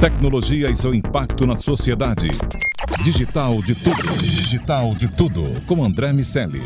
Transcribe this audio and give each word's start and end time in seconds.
Tecnologia 0.00 0.70
e 0.70 0.76
seu 0.76 0.94
impacto 0.94 1.46
na 1.46 1.56
sociedade. 1.56 2.28
Digital 3.02 3.60
de 3.62 3.74
tudo. 3.74 4.18
Digital 4.18 4.94
de 4.94 5.08
tudo. 5.08 5.42
Com 5.66 5.84
André 5.84 6.12
Miceli. 6.12 6.62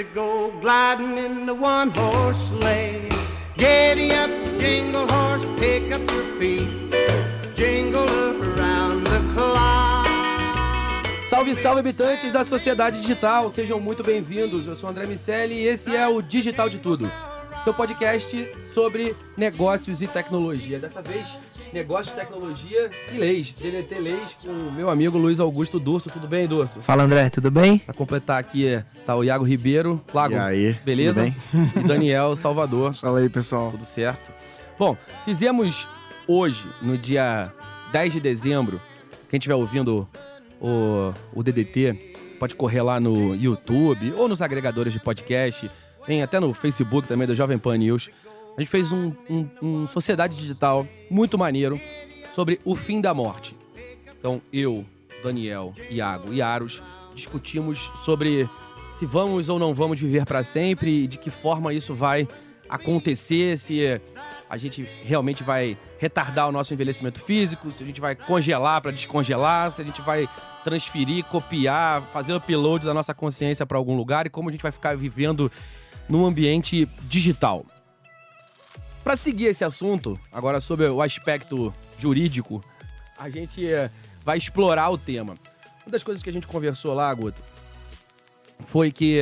to 0.00 0.04
go 0.14 0.50
gliding 0.62 1.18
in 1.18 1.44
the 1.44 1.52
one 1.52 1.90
horse 1.90 2.48
sleigh. 2.48 3.08
Giddy 3.54 4.12
up, 4.12 4.30
jingle 4.58 5.06
horse, 5.06 5.44
pick 5.58 5.92
up 5.92 6.00
your 6.10 6.24
feet. 6.38 6.68
Jingle 7.54 8.08
around 8.08 9.04
the 9.04 9.20
clock. 9.34 10.08
Salve, 11.28 11.54
salve, 11.54 11.80
habitantes 11.80 12.32
da 12.32 12.44
sociedade 12.46 13.00
digital, 13.00 13.50
sejam 13.50 13.78
muito 13.78 14.02
bem-vindos. 14.02 14.66
Eu 14.66 14.74
sou 14.74 14.88
André 14.88 15.04
Miceli 15.04 15.56
e 15.56 15.66
esse 15.66 15.94
é 15.94 16.08
o 16.08 16.22
Digital 16.22 16.70
de 16.70 16.78
Tudo, 16.78 17.10
seu 17.64 17.74
podcast 17.74 18.48
sobre 18.72 19.14
negócios 19.36 20.00
e 20.00 20.06
tecnologia. 20.06 20.78
Dessa 20.78 21.02
vez, 21.02 21.38
negócios, 21.72 22.14
tecnologia 22.16 22.90
e 23.12 23.18
leis. 23.18 23.52
DDT 23.52 23.98
Leis 23.98 24.36
com 24.42 24.48
o 24.48 24.72
meu 24.72 24.88
amigo 24.88 25.18
Luiz 25.18 25.38
Augusto 25.40 25.78
Durso. 25.78 26.08
Tudo 26.10 26.26
bem, 26.26 26.46
Durso? 26.46 26.80
Fala 26.80 27.02
André, 27.02 27.28
tudo 27.28 27.50
bem? 27.50 27.78
Pra 27.78 27.92
completar 27.94 28.38
aqui, 28.40 28.82
tá 29.04 29.14
o 29.14 29.22
Iago 29.22 29.44
Ribeiro. 29.44 30.00
Lago, 30.12 30.34
E 30.34 30.38
aí, 30.38 30.72
beleza? 30.84 31.34
tudo 31.50 31.84
E 31.84 31.86
Daniel 31.88 32.34
Salvador. 32.34 32.94
Fala 32.94 33.18
aí, 33.18 33.28
pessoal. 33.28 33.70
Tudo 33.70 33.84
certo? 33.84 34.32
Bom, 34.78 34.96
fizemos 35.24 35.86
hoje, 36.26 36.64
no 36.80 36.96
dia 36.96 37.52
10 37.92 38.14
de 38.14 38.20
dezembro, 38.20 38.80
quem 39.28 39.36
estiver 39.38 39.54
ouvindo 39.54 40.08
o, 40.60 41.12
o 41.34 41.42
DDT, 41.42 42.14
pode 42.38 42.54
correr 42.54 42.80
lá 42.82 42.98
no 42.98 43.34
YouTube 43.34 44.14
ou 44.16 44.26
nos 44.26 44.40
agregadores 44.40 44.92
de 44.94 44.98
podcast. 45.00 45.70
Tem 46.10 46.24
até 46.24 46.40
no 46.40 46.52
Facebook 46.52 47.06
também, 47.06 47.24
da 47.24 47.36
Jovem 47.36 47.56
Pan 47.56 47.76
News. 47.76 48.10
A 48.56 48.60
gente 48.60 48.68
fez 48.68 48.90
um, 48.90 49.12
um, 49.30 49.48
um 49.62 49.86
Sociedade 49.86 50.34
Digital 50.34 50.84
muito 51.08 51.38
maneiro 51.38 51.80
sobre 52.34 52.60
o 52.64 52.74
fim 52.74 53.00
da 53.00 53.14
morte. 53.14 53.54
Então, 54.18 54.42
eu, 54.52 54.84
Daniel, 55.22 55.72
Iago 55.88 56.32
e 56.32 56.42
Aros 56.42 56.82
discutimos 57.14 57.88
sobre 58.04 58.50
se 58.98 59.06
vamos 59.06 59.48
ou 59.48 59.56
não 59.56 59.72
vamos 59.72 60.00
viver 60.00 60.26
para 60.26 60.42
sempre 60.42 61.04
e 61.04 61.06
de 61.06 61.16
que 61.16 61.30
forma 61.30 61.72
isso 61.72 61.94
vai 61.94 62.26
acontecer, 62.68 63.56
se 63.56 64.00
a 64.48 64.56
gente 64.56 64.82
realmente 65.04 65.44
vai 65.44 65.78
retardar 66.00 66.48
o 66.48 66.52
nosso 66.52 66.74
envelhecimento 66.74 67.20
físico, 67.20 67.70
se 67.70 67.84
a 67.84 67.86
gente 67.86 68.00
vai 68.00 68.16
congelar 68.16 68.80
para 68.80 68.90
descongelar, 68.90 69.70
se 69.70 69.80
a 69.80 69.84
gente 69.84 70.02
vai 70.02 70.28
transferir, 70.64 71.24
copiar, 71.26 72.02
fazer 72.12 72.34
upload 72.34 72.84
da 72.84 72.92
nossa 72.92 73.14
consciência 73.14 73.64
para 73.64 73.78
algum 73.78 73.96
lugar 73.96 74.26
e 74.26 74.28
como 74.28 74.48
a 74.48 74.52
gente 74.52 74.62
vai 74.62 74.72
ficar 74.72 74.96
vivendo 74.96 75.50
num 76.10 76.26
ambiente 76.26 76.86
digital. 77.04 77.64
Para 79.02 79.16
seguir 79.16 79.46
esse 79.46 79.64
assunto, 79.64 80.18
agora 80.30 80.60
sobre 80.60 80.86
o 80.86 81.00
aspecto 81.00 81.72
jurídico, 81.98 82.62
a 83.16 83.30
gente 83.30 83.66
eh, 83.66 83.90
vai 84.24 84.36
explorar 84.36 84.90
o 84.90 84.98
tema. 84.98 85.38
Uma 85.86 85.92
das 85.92 86.02
coisas 86.02 86.22
que 86.22 86.28
a 86.28 86.32
gente 86.32 86.46
conversou 86.46 86.92
lá, 86.92 87.12
Guto, 87.14 87.42
foi 88.66 88.90
que 88.90 89.20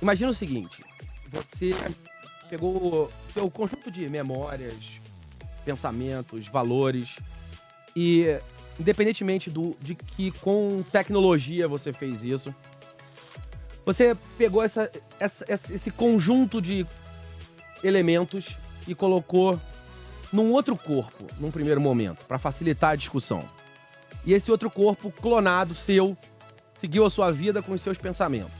imagina 0.00 0.30
o 0.30 0.34
seguinte: 0.34 0.82
você 1.30 1.72
pegou 2.48 3.10
seu 3.32 3.50
conjunto 3.50 3.90
de 3.90 4.08
memórias, 4.08 5.00
pensamentos, 5.64 6.48
valores 6.48 7.16
e 7.94 8.24
independentemente 8.80 9.50
do 9.50 9.76
de 9.80 9.94
que 9.94 10.30
com 10.32 10.82
tecnologia 10.90 11.68
você 11.68 11.92
fez 11.92 12.22
isso, 12.22 12.54
você 13.84 14.16
pegou 14.38 14.62
essa, 14.62 14.90
essa- 15.18 15.44
esse 15.50 15.90
conjunto 15.90 16.60
de 16.60 16.86
elementos 17.82 18.56
e 18.86 18.94
colocou 18.94 19.58
num 20.32 20.50
outro 20.52 20.76
corpo, 20.76 21.26
num 21.38 21.50
primeiro 21.50 21.80
momento, 21.80 22.24
para 22.26 22.38
facilitar 22.38 22.90
a 22.92 22.96
discussão. 22.96 23.42
E 24.24 24.32
esse 24.32 24.50
outro 24.50 24.70
corpo 24.70 25.10
clonado 25.10 25.74
seu 25.74 26.16
seguiu 26.74 27.04
a 27.04 27.10
sua 27.10 27.30
vida 27.32 27.62
com 27.62 27.72
os 27.72 27.82
seus 27.82 27.98
pensamentos. 27.98 28.52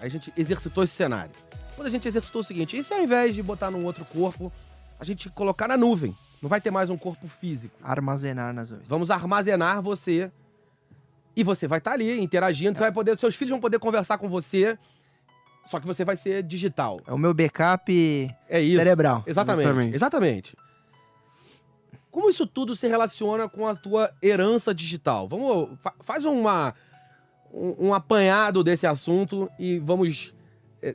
Aí 0.00 0.06
a 0.06 0.10
gente 0.10 0.32
exercitou 0.36 0.84
esse 0.84 0.94
cenário. 0.94 1.30
Quando 1.74 1.88
a 1.88 1.90
gente 1.90 2.06
exercitou 2.06 2.42
o 2.42 2.44
seguinte, 2.44 2.76
e 2.76 2.84
se 2.84 2.92
ao 2.92 3.00
invés 3.00 3.34
de 3.34 3.42
botar 3.42 3.70
num 3.70 3.84
outro 3.84 4.04
corpo, 4.04 4.52
a 5.00 5.04
gente 5.04 5.28
colocar 5.30 5.66
na 5.66 5.76
nuvem? 5.76 6.14
Não 6.40 6.48
vai 6.48 6.60
ter 6.60 6.70
mais 6.70 6.90
um 6.90 6.96
corpo 6.98 7.26
físico. 7.40 7.74
Armazenar 7.82 8.52
nas 8.52 8.68
nuvens. 8.68 8.88
Vamos 8.88 9.10
armazenar 9.10 9.80
você 9.80 10.30
e 11.36 11.42
você 11.42 11.66
vai 11.66 11.78
estar 11.78 11.92
ali 11.92 12.20
interagindo, 12.20 12.76
você 12.76 12.84
vai 12.84 12.92
poder, 12.92 13.16
seus 13.16 13.34
filhos 13.34 13.50
vão 13.50 13.60
poder 13.60 13.78
conversar 13.78 14.18
com 14.18 14.28
você, 14.28 14.78
só 15.66 15.78
que 15.80 15.86
você 15.86 16.04
vai 16.04 16.16
ser 16.16 16.42
digital. 16.42 17.00
É 17.06 17.12
o 17.12 17.18
meu 17.18 17.32
backup 17.32 17.90
É 18.48 18.60
isso. 18.60 18.78
cerebral. 18.78 19.22
Exatamente, 19.26 19.66
exatamente. 19.66 19.94
Exatamente. 19.96 20.56
Como 22.10 22.28
isso 22.28 22.46
tudo 22.46 22.76
se 22.76 22.86
relaciona 22.86 23.48
com 23.48 23.66
a 23.66 23.74
tua 23.74 24.12
herança 24.22 24.74
digital? 24.74 25.26
Vamos, 25.26 25.78
fa- 25.80 25.94
faz 26.00 26.24
uma 26.26 26.74
um, 27.52 27.88
um 27.88 27.94
apanhado 27.94 28.62
desse 28.62 28.86
assunto 28.86 29.50
e 29.58 29.78
vamos 29.78 30.34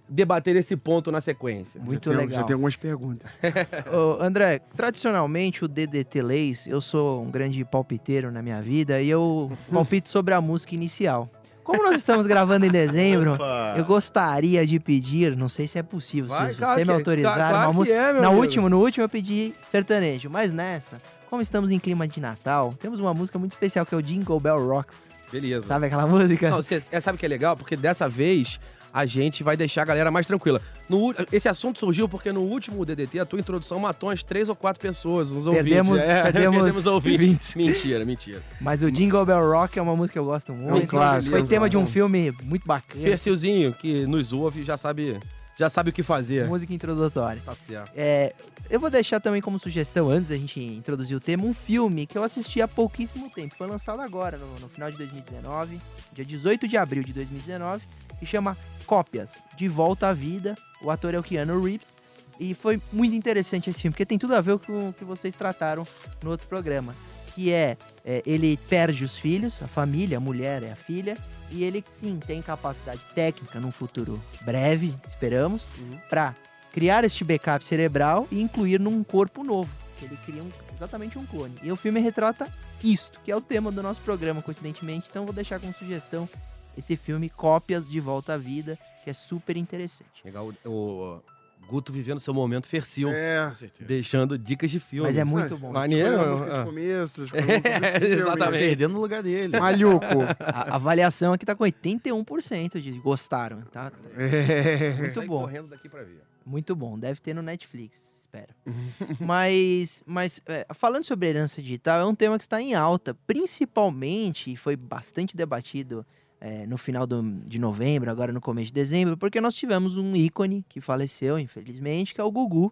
debater 0.10 0.56
esse 0.56 0.76
ponto 0.76 1.12
na 1.12 1.22
sequência. 1.22 1.80
Muito 1.82 2.12
já 2.12 2.18
tem, 2.18 2.26
legal. 2.28 2.42
Já 2.42 2.46
tem 2.46 2.54
algumas 2.54 2.76
perguntas. 2.76 3.30
Ô, 3.94 4.22
André, 4.22 4.60
tradicionalmente 4.76 5.64
o 5.64 5.68
DDT 5.68 6.22
Leis, 6.22 6.68
eu 6.68 6.82
sou 6.82 7.24
um 7.24 7.32
grande 7.32 7.64
palpiteiro 7.64 8.32
na 8.32 8.42
minha 8.42 8.62
vida 8.62 9.02
e 9.02 9.10
eu 9.10 9.52
palpito 9.72 10.10
sobre 10.10 10.34
a 10.34 10.42
música 10.42 10.76
inicial. 10.76 11.30
Como 11.64 11.84
nós 11.84 11.96
estamos 11.96 12.26
gravando 12.26 12.66
em 12.66 12.72
dezembro, 12.72 13.38
eu 13.76 13.84
gostaria 13.84 14.66
de 14.66 14.80
pedir, 14.80 15.36
não 15.36 15.50
sei 15.50 15.68
se 15.68 15.78
é 15.78 15.84
possível, 15.84 16.30
Vai, 16.30 16.52
se 16.54 16.58
claro 16.58 16.74
você 16.76 16.80
me 16.80 16.86
que- 16.86 16.92
autorizar, 16.92 17.36
claro- 17.36 17.74
claro 17.74 17.92
é, 17.92 18.14
na 18.14 18.28
amigo. 18.30 18.42
última, 18.42 18.70
no 18.70 18.80
último 18.80 19.04
eu 19.04 19.10
pedi 19.10 19.54
sertanejo, 19.70 20.30
mas 20.30 20.54
nessa, 20.54 20.98
como 21.30 21.42
estamos 21.42 21.70
em 21.70 21.78
clima 21.78 22.08
de 22.08 22.22
Natal, 22.22 22.74
temos 22.80 23.02
uma 23.02 23.14
música 23.14 23.38
muito 23.38 23.52
especial 23.52 23.86
que 23.86 23.94
é 23.94 23.98
o 23.98 24.02
Jingle 24.02 24.40
Bell 24.40 24.66
Rocks. 24.66 25.10
Beleza. 25.30 25.68
Sabe 25.68 25.88
aquela 25.88 26.08
música? 26.08 26.50
Não, 26.50 26.56
você 26.64 26.82
é, 26.90 27.02
sabe 27.02 27.18
o 27.18 27.20
que 27.20 27.26
é 27.26 27.30
legal? 27.30 27.58
Porque 27.58 27.76
dessa 27.76 28.08
vez 28.08 28.62
a 28.98 29.06
gente 29.06 29.44
vai 29.44 29.56
deixar 29.56 29.84
a 29.84 29.86
galera 29.86 30.10
mais 30.10 30.26
tranquila. 30.26 30.60
No 30.90 31.14
esse 31.32 31.48
assunto 31.48 31.78
surgiu 31.78 32.10
porque 32.10 32.32
no 32.32 32.42
último 32.42 32.84
DDT 32.84 33.20
a 33.20 33.26
tua 33.26 33.40
introdução 33.40 33.78
matou 33.78 34.10
umas 34.10 34.24
três 34.24 34.50
ou 34.50 34.56
quatro 34.56 34.82
pessoas, 34.82 35.30
uns 35.30 35.46
Perdemos- 35.54 35.90
ouvintes. 36.00 36.10
É, 36.10 36.22
perdemos 36.32 36.86
ouvintes. 36.88 37.56
Mentira, 37.56 38.04
mentira. 38.04 38.42
Mas 38.60 38.82
o 38.82 38.92
Jingle 38.92 39.24
Bell 39.24 39.52
Rock 39.52 39.78
é 39.78 39.82
uma 39.82 39.96
música 39.96 40.14
que 40.14 40.20
eu 40.20 40.26
gosto 40.26 40.52
muito. 40.52 40.88
clássico, 40.88 41.38
Foi 41.38 41.46
tema 41.48 41.70
de 41.70 41.78
um 41.78 41.86
filme 41.86 42.32
muito 42.44 42.66
bacana. 42.66 43.04
Fercilzinho, 43.04 43.72
que 43.74 44.08
nos 44.08 44.34
ouve, 44.34 44.64
já 44.64 44.76
sabe, 44.78 45.20
já 45.60 45.70
sabe 45.70 45.92
o 45.92 45.94
que 45.94 46.02
fazer. 46.02 46.48
Música 46.48 46.74
introdutória. 46.74 47.40
Tá 47.46 47.54
certo. 47.54 47.92
É, 47.96 48.34
eu 48.68 48.80
vou 48.80 48.90
deixar 48.90 49.20
também 49.20 49.42
como 49.44 49.60
sugestão, 49.60 50.10
antes 50.10 50.30
da 50.30 50.36
gente 50.38 50.60
introduzir 50.60 51.16
o 51.16 51.20
tema, 51.20 51.44
um 51.44 51.54
filme 51.54 52.08
que 52.08 52.18
eu 52.18 52.24
assisti 52.24 52.62
há 52.64 52.68
pouquíssimo 52.68 53.30
tempo. 53.30 53.54
Foi 53.56 53.68
lançado 53.68 54.02
agora, 54.02 54.38
no, 54.40 54.48
no 54.60 54.70
final 54.70 54.90
de 54.90 54.98
2019, 54.98 55.80
dia 56.14 56.26
18 56.26 56.68
de 56.68 56.78
abril 56.78 57.04
de 57.04 57.14
2019, 57.14 57.84
que 58.20 58.26
chama 58.26 58.58
Cópias, 58.88 59.44
De 59.56 59.68
Volta 59.68 60.08
à 60.08 60.14
Vida. 60.14 60.56
O 60.82 60.90
ator 60.90 61.14
é 61.14 61.20
o 61.20 61.24
Keanu 61.24 61.62
Reeves. 61.62 61.96
E 62.40 62.54
foi 62.54 62.82
muito 62.94 63.16
interessante 63.16 63.70
esse 63.70 63.82
filme, 63.82 63.92
porque 63.94 64.06
tem 64.06 64.18
tudo 64.18 64.34
a 64.36 64.42
ver 64.42 64.58
com 64.60 64.90
o 64.90 64.94
que 64.94 65.04
vocês 65.04 65.36
trataram 65.36 65.86
no 66.24 66.30
outro 66.32 66.48
programa. 66.48 66.96
Que 67.36 67.52
é, 67.52 67.78
é, 68.06 68.24
ele 68.26 68.58
perde 68.70 69.04
os 69.04 69.20
filhos, 69.20 69.62
a 69.62 69.68
família, 69.68 70.18
a 70.18 70.20
mulher 70.22 70.64
é 70.64 70.72
a 70.72 70.76
filha, 70.76 71.18
e 71.52 71.64
ele 71.64 71.84
sim 72.00 72.18
tem 72.18 72.42
capacidade 72.42 73.02
técnica 73.14 73.60
num 73.60 73.72
futuro 73.72 74.22
breve, 74.42 74.94
esperamos, 75.08 75.64
para 76.10 76.36
criar 76.72 77.04
este 77.04 77.24
backup 77.24 77.66
cerebral 77.66 78.28
e 78.32 78.42
incluir 78.42 78.80
num 78.80 79.04
corpo 79.04 79.44
novo. 79.44 79.70
Ele 80.02 80.18
cria 80.26 80.44
um- 80.44 80.50
exatamente 80.76 81.18
um 81.18 81.26
clone. 81.26 81.56
E 81.64 81.72
o 81.72 81.76
filme 81.76 82.00
retrata 82.00 82.48
isto, 82.84 83.20
que 83.26 83.32
é 83.32 83.36
o 83.36 83.42
tema 83.42 83.72
do 83.72 83.82
nosso 83.82 84.02
programa, 84.02 84.44
coincidentemente. 84.44 85.08
Então 85.10 85.26
vou 85.26 85.34
deixar 85.34 85.60
como 85.60 85.74
sugestão 85.74 86.30
esse 86.78 86.96
filme 86.96 87.30
Cópias 87.30 87.90
de 87.90 88.00
Volta 88.00 88.34
à 88.34 88.38
Vida, 88.38 88.78
que 89.04 89.10
é 89.10 89.14
super 89.14 89.58
interessante. 89.58 90.22
Legal, 90.24 90.54
o, 90.66 90.70
o 90.70 91.22
Guto 91.68 91.92
vivendo 91.92 92.20
seu 92.22 92.34
momento 92.34 92.66
Fercil, 92.68 93.10
É. 93.12 93.52
deixando 93.82 94.38
dicas 94.38 94.72
de 94.72 94.80
filme. 94.80 95.08
Mas 95.08 95.18
é 95.18 95.24
muito 95.26 95.54
Ah, 95.56 95.58
bom. 95.58 95.72
Maneiro. 95.74 96.20
A 96.22 96.30
música 96.30 96.54
de 96.60 96.64
começo, 96.66 97.24
É, 97.24 97.28
filme. 98.00 98.16
exatamente. 98.16 98.62
Perdendo 98.68 98.96
o 98.98 99.02
lugar 99.02 99.22
dele. 99.24 99.60
Malhuco. 99.60 100.06
A 100.40 100.72
a 100.72 100.76
avaliação 100.76 101.34
aqui 101.34 101.46
tá 101.46 101.56
com 101.56 101.64
81% 101.66 102.80
de 102.80 102.92
gostaram, 103.00 103.62
tá? 103.64 103.92
É. 104.18 104.94
Muito 104.94 105.22
bom. 105.24 105.42
correndo 105.42 105.68
daqui 105.68 105.90
pra 105.90 106.04
ver. 106.04 106.22
Muito 106.46 106.74
bom. 106.76 106.98
Deve 106.98 107.20
ter 107.20 107.34
no 107.34 107.42
Netflix. 107.42 108.16
espero. 108.20 108.54
mas, 109.20 110.04
mas 110.06 110.42
é, 110.46 110.66
falando 110.74 111.04
sobre 111.04 111.28
herança 111.28 111.62
digital, 111.62 112.00
é 112.02 112.06
um 112.06 112.16
tema 112.16 112.38
que 112.38 112.44
está 112.46 112.62
em 112.62 112.76
alta, 112.76 113.14
principalmente, 113.28 114.52
e 114.52 114.56
foi 114.56 114.76
bastante 114.78 115.36
debatido 115.36 116.06
é, 116.40 116.66
no 116.68 116.78
final 116.78 117.06
do- 117.08 117.24
de 117.46 117.60
novembro, 117.60 118.10
agora 118.12 118.32
no 118.32 118.40
começo 118.42 118.68
de 118.68 118.74
dezembro, 118.74 119.18
porque 119.18 119.42
nós 119.42 119.56
tivemos 119.56 119.98
um 119.98 120.16
ícone 120.16 120.64
que 120.70 120.80
faleceu, 120.80 121.38
infelizmente, 121.40 122.14
que 122.14 122.22
é 122.22 122.24
o 122.24 122.32
Gugu. 122.32 122.72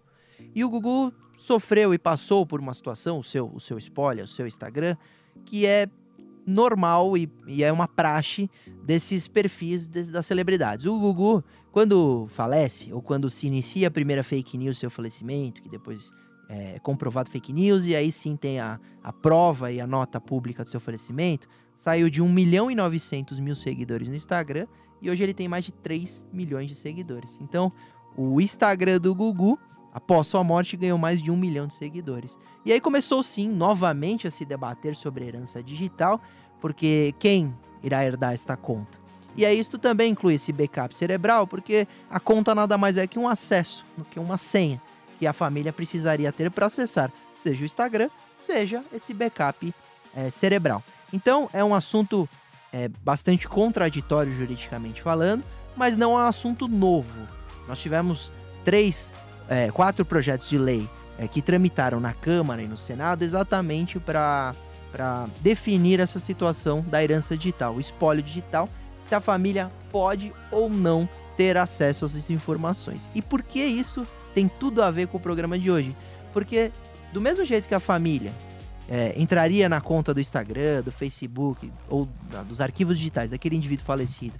E 0.53 0.63
o 0.63 0.69
Gugu 0.69 1.13
sofreu 1.35 1.93
e 1.93 1.97
passou 1.97 2.45
por 2.45 2.59
uma 2.59 2.73
situação, 2.73 3.17
o 3.19 3.23
seu, 3.23 3.49
o 3.53 3.59
seu 3.59 3.77
spoiler, 3.77 4.23
o 4.23 4.27
seu 4.27 4.45
Instagram, 4.45 4.95
que 5.45 5.65
é 5.65 5.87
normal 6.45 7.17
e, 7.17 7.27
e 7.47 7.63
é 7.63 7.71
uma 7.71 7.87
praxe 7.87 8.49
desses 8.83 9.27
perfis 9.27 9.87
de- 9.87 10.03
das 10.11 10.25
celebridades. 10.25 10.85
O 10.85 10.99
Gugu, 10.99 11.43
quando 11.71 12.27
falece, 12.29 12.93
ou 12.93 13.01
quando 13.01 13.29
se 13.29 13.47
inicia 13.47 13.87
a 13.87 13.91
primeira 13.91 14.23
fake 14.23 14.57
news, 14.57 14.77
seu 14.77 14.89
falecimento, 14.91 15.61
que 15.61 15.69
depois 15.69 16.11
é 16.47 16.79
comprovado 16.79 17.29
fake 17.29 17.51
news, 17.51 17.85
e 17.85 17.95
aí 17.95 18.11
sim 18.11 18.35
tem 18.35 18.59
a, 18.59 18.79
a 19.03 19.11
prova 19.11 19.71
e 19.71 19.79
a 19.81 19.87
nota 19.87 20.19
pública 20.19 20.63
do 20.63 20.69
seu 20.69 20.79
falecimento, 20.79 21.47
saiu 21.75 22.09
de 22.09 22.21
1 22.21 22.29
milhão 22.29 22.71
e 22.71 22.75
900 22.75 23.39
mil 23.39 23.55
seguidores 23.55 24.07
no 24.07 24.15
Instagram, 24.15 24.67
e 25.01 25.09
hoje 25.09 25.23
ele 25.23 25.33
tem 25.33 25.47
mais 25.47 25.65
de 25.65 25.71
3 25.71 26.25
milhões 26.31 26.67
de 26.67 26.75
seguidores. 26.75 27.37
Então, 27.41 27.71
o 28.17 28.39
Instagram 28.39 28.99
do 28.99 29.13
Gugu, 29.13 29.59
após 29.93 30.27
sua 30.27 30.43
morte, 30.43 30.77
ganhou 30.77 30.97
mais 30.97 31.21
de 31.21 31.29
1 31.29 31.35
milhão 31.35 31.67
de 31.67 31.73
seguidores. 31.73 32.37
E 32.65 32.71
aí 32.71 32.79
começou 32.79 33.21
sim, 33.21 33.49
novamente, 33.49 34.27
a 34.27 34.31
se 34.31 34.45
debater 34.45 34.95
sobre 34.95 35.25
herança 35.25 35.61
digital, 35.61 36.21
porque 36.61 37.13
quem 37.19 37.53
irá 37.83 38.05
herdar 38.05 38.33
esta 38.33 38.55
conta? 38.55 39.05
E 39.37 39.45
aí 39.45 39.59
isto 39.59 39.77
também 39.77 40.11
inclui 40.11 40.35
esse 40.35 40.53
backup 40.53 40.95
cerebral, 40.95 41.45
porque 41.45 41.87
a 42.09 42.19
conta 42.19 42.55
nada 42.55 42.77
mais 42.77 42.95
é 42.95 43.05
que 43.05 43.19
um 43.19 43.27
acesso, 43.27 43.85
do 43.97 44.05
que 44.05 44.17
uma 44.17 44.37
senha, 44.37 44.81
que 45.17 45.27
a 45.27 45.33
família 45.33 45.73
precisaria 45.73 46.31
ter 46.31 46.51
para 46.51 46.67
acessar, 46.67 47.11
seja 47.35 47.63
o 47.63 47.65
Instagram, 47.65 48.09
seja 48.37 48.83
esse 48.93 49.13
backup 49.13 49.73
eh, 50.15 50.29
cerebral. 50.29 50.83
Então 51.11 51.49
é 51.53 51.63
um 51.63 51.73
assunto 51.73 52.27
eh, 52.73 52.89
bastante 53.03 53.47
contraditório 53.47 54.35
juridicamente 54.35 55.01
falando, 55.01 55.43
mas 55.75 55.95
não 55.95 56.19
é 56.19 56.23
um 56.23 56.27
assunto 56.27 56.67
novo. 56.67 57.27
Nós 57.67 57.79
tivemos 57.79 58.31
três, 58.63 59.11
eh, 59.49 59.71
quatro 59.71 60.03
projetos 60.03 60.49
de 60.49 60.57
lei 60.57 60.87
eh, 61.17 61.27
que 61.27 61.41
tramitaram 61.41 61.99
na 61.99 62.13
Câmara 62.13 62.61
e 62.61 62.67
no 62.67 62.77
Senado 62.77 63.23
exatamente 63.23 63.99
para 63.99 64.53
para 64.91 65.27
definir 65.41 65.99
essa 65.99 66.21
situação 66.21 66.81
da 66.87 67.03
herança 67.03 67.35
digital, 67.35 67.73
o 67.73 67.81
espólio 67.81 68.23
digital, 68.23 68.69
se 69.03 69.13
a 69.13 69.19
família 69.19 69.67
pode 69.91 70.31
ou 70.49 70.69
não 70.69 71.07
ter 71.35 71.57
acesso 71.57 72.05
a 72.05 72.07
essas 72.07 72.29
informações. 72.29 73.05
E 73.13 73.21
por 73.21 73.43
que 73.43 73.61
isso 73.61 74.07
tem 74.35 74.47
tudo 74.47 74.83
a 74.83 74.91
ver 74.91 75.07
com 75.07 75.17
o 75.17 75.19
programa 75.19 75.57
de 75.57 75.71
hoje? 75.71 75.95
Porque 76.31 76.71
do 77.11 77.19
mesmo 77.19 77.43
jeito 77.45 77.67
que 77.67 77.73
a 77.73 77.79
família 77.79 78.31
é, 78.87 79.13
entraria 79.17 79.67
na 79.67 79.81
conta 79.81 80.13
do 80.13 80.19
Instagram, 80.19 80.83
do 80.83 80.91
Facebook 80.91 81.71
ou 81.89 82.07
da- 82.29 82.43
dos 82.43 82.61
arquivos 82.61 82.97
digitais 82.99 83.29
daquele 83.31 83.55
indivíduo 83.55 83.83
falecido 83.85 84.35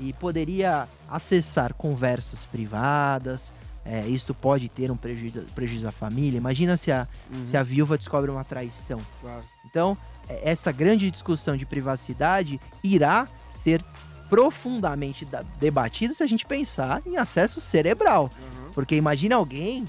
e 0.00 0.12
poderia 0.14 0.88
acessar 1.08 1.72
conversas 1.74 2.44
privadas, 2.44 3.52
é, 3.84 4.06
isto 4.08 4.34
pode 4.34 4.68
ter 4.68 4.90
um 4.90 4.96
prejuízo, 4.96 5.42
prejuízo 5.54 5.86
à 5.86 5.92
família. 5.92 6.38
Imagina 6.38 6.76
se 6.76 6.90
a, 6.90 7.06
se 7.44 7.56
a 7.56 7.62
viúva 7.62 7.96
descobre 7.98 8.30
uma 8.30 8.42
traição. 8.42 8.98
Claro. 9.20 9.44
Então, 9.66 9.96
é, 10.28 10.50
essa 10.50 10.72
grande 10.72 11.08
discussão 11.10 11.56
de 11.56 11.64
privacidade 11.66 12.58
irá 12.82 13.28
ser 13.50 13.84
profundamente 14.28 15.24
da- 15.24 15.44
debatida 15.60 16.12
se 16.14 16.22
a 16.22 16.26
gente 16.26 16.44
pensar 16.44 17.00
em 17.06 17.16
acesso 17.16 17.60
cerebral. 17.60 18.30
Porque 18.74 18.96
imagina 18.96 19.36
alguém, 19.36 19.84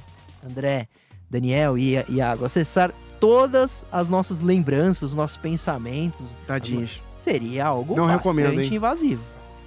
André, 0.48 0.88
Daniel 1.30 1.78
e 1.78 1.96
Iago, 2.10 2.46
acessar 2.46 2.94
todas 3.20 3.86
as 3.92 4.10
nossas 4.10 4.42
lembranças, 4.42 5.04
os 5.10 5.14
nossos 5.14 5.38
pensamentos. 5.38 6.36
Tadinhos. 6.46 7.02
Seria 7.18 7.66
algo 7.66 7.96
Não 7.96 8.04
bastante 8.04 8.18
recomendo, 8.20 8.62
hein? 8.62 8.74
invasivo. 8.74 9.24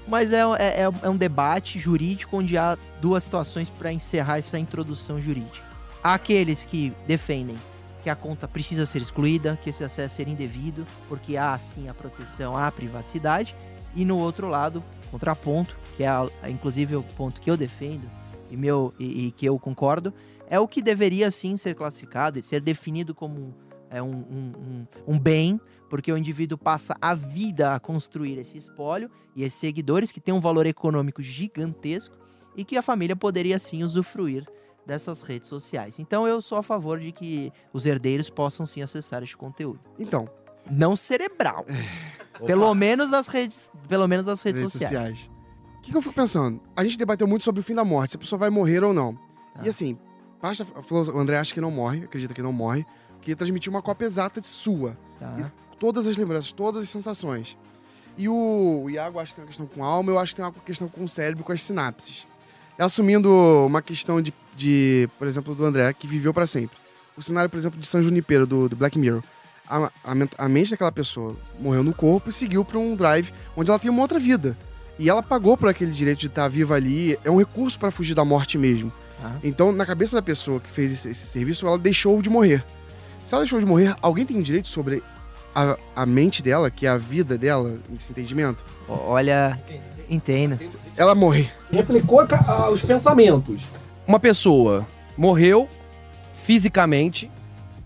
Mas 0.07 0.33
é, 0.33 0.41
é, 0.59 0.83
é- 0.83 0.91
é 1.03 1.09
um 1.11 1.17
debate 1.17 1.79
jurídico 1.79 2.37
onde 2.39 2.57
há 2.57 2.79
duas 3.01 3.25
situações 3.25 3.69
para 3.69 3.93
encerrar 3.93 4.39
essa 4.39 4.59
introdução 4.59 5.21
jurídica. 5.21 5.67
Há 6.03 6.15
aqueles 6.15 6.65
que 6.65 6.93
defendem 7.07 7.57
que 8.03 8.09
a 8.09 8.15
conta 8.15 8.47
precisa 8.47 8.87
ser 8.87 9.03
excluída, 9.03 9.59
que 9.63 9.71
esse 9.71 9.83
acesso 9.83 10.15
ser 10.17 10.29
indevido, 10.29 10.87
porque 11.09 11.37
há 11.37 11.59
sim 11.59 11.89
a 11.89 11.95
proteção 11.95 12.57
à 12.57 12.71
privacidade. 12.71 13.55
E 13.95 14.05
no 14.05 14.17
outro 14.17 14.49
lado, 14.49 14.83
contraponto, 15.11 15.77
que 15.97 16.05
é 16.05 16.09
a- 16.09 16.29
inclusive 16.49 16.95
o 16.97 17.03
ponto 17.03 17.41
que 17.41 17.51
eu 17.51 17.57
defendo 17.57 18.09
e, 18.51 18.57
meu, 18.57 18.93
e, 18.99 19.27
e 19.27 19.31
que 19.33 19.47
eu 19.47 19.59
concordo, 19.59 20.13
é 20.49 20.59
o 20.59 20.67
que 20.67 20.81
deveria 20.81 21.31
sim 21.31 21.57
ser 21.57 21.75
classificado 21.75 22.39
e 22.39 22.43
ser 22.43 22.61
definido 22.61 23.15
como 23.15 23.39
um, 23.39 23.53
é 23.91 24.03
um, 24.03 24.11
um, 24.11 24.53
um, 24.59 24.87
um 25.15 25.19
bem, 25.19 25.61
porque 25.89 26.13
o 26.13 26.17
indivíduo 26.17 26.59
passa 26.59 26.97
a 27.01 27.15
vida 27.15 27.75
a 27.75 27.81
construir 27.81 28.39
esse 28.39 28.57
espólio 28.57 29.11
e 29.35 29.43
esses 29.43 29.59
seguidores 29.59 30.13
que 30.13 30.21
tem 30.21 30.35
um 30.35 30.41
valor 30.41 30.67
econômico 30.67 31.23
gigantesco 31.23 32.17
e 32.57 32.65
que 32.65 32.77
a 32.77 32.83
família 32.83 33.17
poderia 33.17 33.59
sim 33.59 33.83
usufruir 33.83 34.47
dessas 34.85 35.23
redes 35.23 35.49
sociais. 35.49 35.99
Então 35.99 36.27
eu 36.27 36.41
sou 36.41 36.59
a 36.59 36.63
favor 36.63 36.99
de 36.99 37.13
que 37.13 37.53
os 37.73 37.87
herdeiros 37.87 38.31
possam 38.31 38.65
sim 38.65 38.83
acessar 38.83 39.23
este 39.23 39.37
conteúdo. 39.37 39.81
Então, 39.99 40.29
Não 40.71 40.97
cerebral. 40.97 41.65
pelo 42.47 42.75
menos 42.75 43.11
das 43.11 43.29
redes, 43.29 43.71
pelo 43.87 44.07
menos 44.09 44.27
das 44.27 44.43
redes, 44.43 44.63
redes 44.63 44.73
sociais. 44.73 45.19
sociais. 45.19 45.38
O 45.89 45.91
que, 45.91 45.93
que 45.93 45.97
eu 45.97 46.03
fico 46.03 46.15
pensando? 46.15 46.61
A 46.77 46.85
gente 46.85 46.99
debateu 46.99 47.27
muito 47.27 47.47
sobre 47.47 47.63
o 47.63 47.65
fim 47.65 47.75
da 47.75 47.83
morte, 47.83 48.11
se 48.11 48.17
a 48.17 48.21
pessoa 48.21 48.39
vai 48.39 48.51
morrer 48.51 48.85
ou 48.85 48.93
não. 48.93 49.15
Tá. 49.55 49.63
E 49.63 49.71
assim, 49.71 49.97
basta, 50.41 50.63
falou, 50.63 51.15
o 51.15 51.19
André 51.19 51.39
acha 51.39 51.55
que 51.55 51.63
não 51.63 51.71
morre, 51.71 52.05
acredita 52.05 52.35
que 52.35 52.43
não 52.43 52.53
morre, 52.53 52.85
que 53.23 53.35
transmitiu 53.35 53.73
uma 53.73 53.81
cópia 53.81 54.05
exata 54.05 54.39
de 54.39 54.47
sua. 54.47 54.99
Tá? 55.19 55.51
Todas 55.81 56.07
as 56.07 56.15
lembranças, 56.19 56.53
todas 56.53 56.83
as 56.83 56.91
sensações. 56.91 57.57
E 58.19 58.29
o, 58.29 58.83
o 58.85 58.91
Iago 58.91 59.19
acha 59.19 59.31
que 59.31 59.37
tem 59.37 59.45
uma 59.45 59.49
questão 59.49 59.67
com 59.67 59.83
alma, 59.83 60.13
eu 60.13 60.19
acho 60.19 60.33
que 60.33 60.37
tem 60.37 60.45
uma 60.45 60.53
questão 60.53 60.89
com 60.89 61.05
o 61.05 61.09
cérebro, 61.09 61.43
com 61.43 61.53
as 61.53 61.63
sinapses. 61.63 62.27
Assumindo 62.79 63.31
uma 63.67 63.81
questão 63.81 64.21
de, 64.21 64.35
de 64.55 65.09
por 65.19 65.27
exemplo, 65.27 65.55
do 65.55 65.65
André, 65.65 65.95
que 65.95 66.07
viveu 66.07 66.35
pra 66.35 66.47
sempre. 66.47 66.77
O 67.17 67.23
cenário, 67.23 67.49
por 67.49 67.57
exemplo, 67.57 67.81
de 67.81 67.87
São 67.87 68.03
Junipero, 68.03 68.47
do, 68.47 68.69
do 68.69 68.77
Black 68.77 68.99
Mirror. 68.99 69.23
A, 69.67 69.87
a, 69.87 70.13
a 70.37 70.49
mente 70.51 70.71
daquela 70.71 70.93
pessoa 70.93 71.35
morreu 71.59 71.83
no 71.83 71.95
corpo 71.95 72.29
e 72.29 72.33
seguiu 72.33 72.63
pra 72.63 72.79
um 72.79 72.95
drive 72.95 73.33
onde 73.57 73.71
ela 73.71 73.79
tem 73.79 73.91
uma 73.91 74.03
outra 74.03 74.19
vida. 74.19 74.55
E 74.99 75.09
ela 75.09 75.23
pagou 75.23 75.57
por 75.57 75.69
aquele 75.69 75.93
direito 75.93 76.19
de 76.21 76.27
estar 76.27 76.49
viva 76.49 76.75
ali. 76.75 77.19
É 77.25 77.31
um 77.31 77.37
recurso 77.39 77.79
pra 77.79 77.91
fugir 77.91 78.15
da 78.15 78.25
morte 78.25 78.59
mesmo. 78.59 78.93
Tá. 79.21 79.37
Então, 79.45 79.73
na 79.73 79.85
cabeça 79.87 80.17
da 80.17 80.23
pessoa 80.23 80.59
que 80.61 80.71
fez 80.71 80.93
esse, 80.93 81.09
esse 81.09 81.27
serviço, 81.27 81.67
ela 81.67 81.79
deixou 81.79 82.21
de 82.23 82.29
morrer. 82.31 82.65
Se 83.25 83.35
ela 83.35 83.43
deixou 83.43 83.61
de 83.61 83.67
morrer, 83.67 83.95
alguém 84.03 84.25
tem 84.27 84.41
direito 84.43 84.69
sobre 84.69 85.03
a, 85.55 85.77
a 85.95 86.07
mente 86.07 86.43
dela, 86.43 86.71
que 86.71 86.87
é 86.87 86.89
a 86.89 86.97
vida 86.99 87.37
dela, 87.39 87.79
nesse 87.89 88.11
entendimento? 88.13 88.65
O- 88.89 88.93
Olha, 88.93 89.61
entendo. 90.09 90.59
Ela 90.97 91.15
morre. 91.15 91.49
replicou 91.71 92.21
ah, 92.47 92.71
os 92.71 92.83
pensamentos. 92.83 93.63
Uma 94.07 94.19
pessoa 94.19 94.87
morreu 95.17 95.69
fisicamente, 96.45 97.31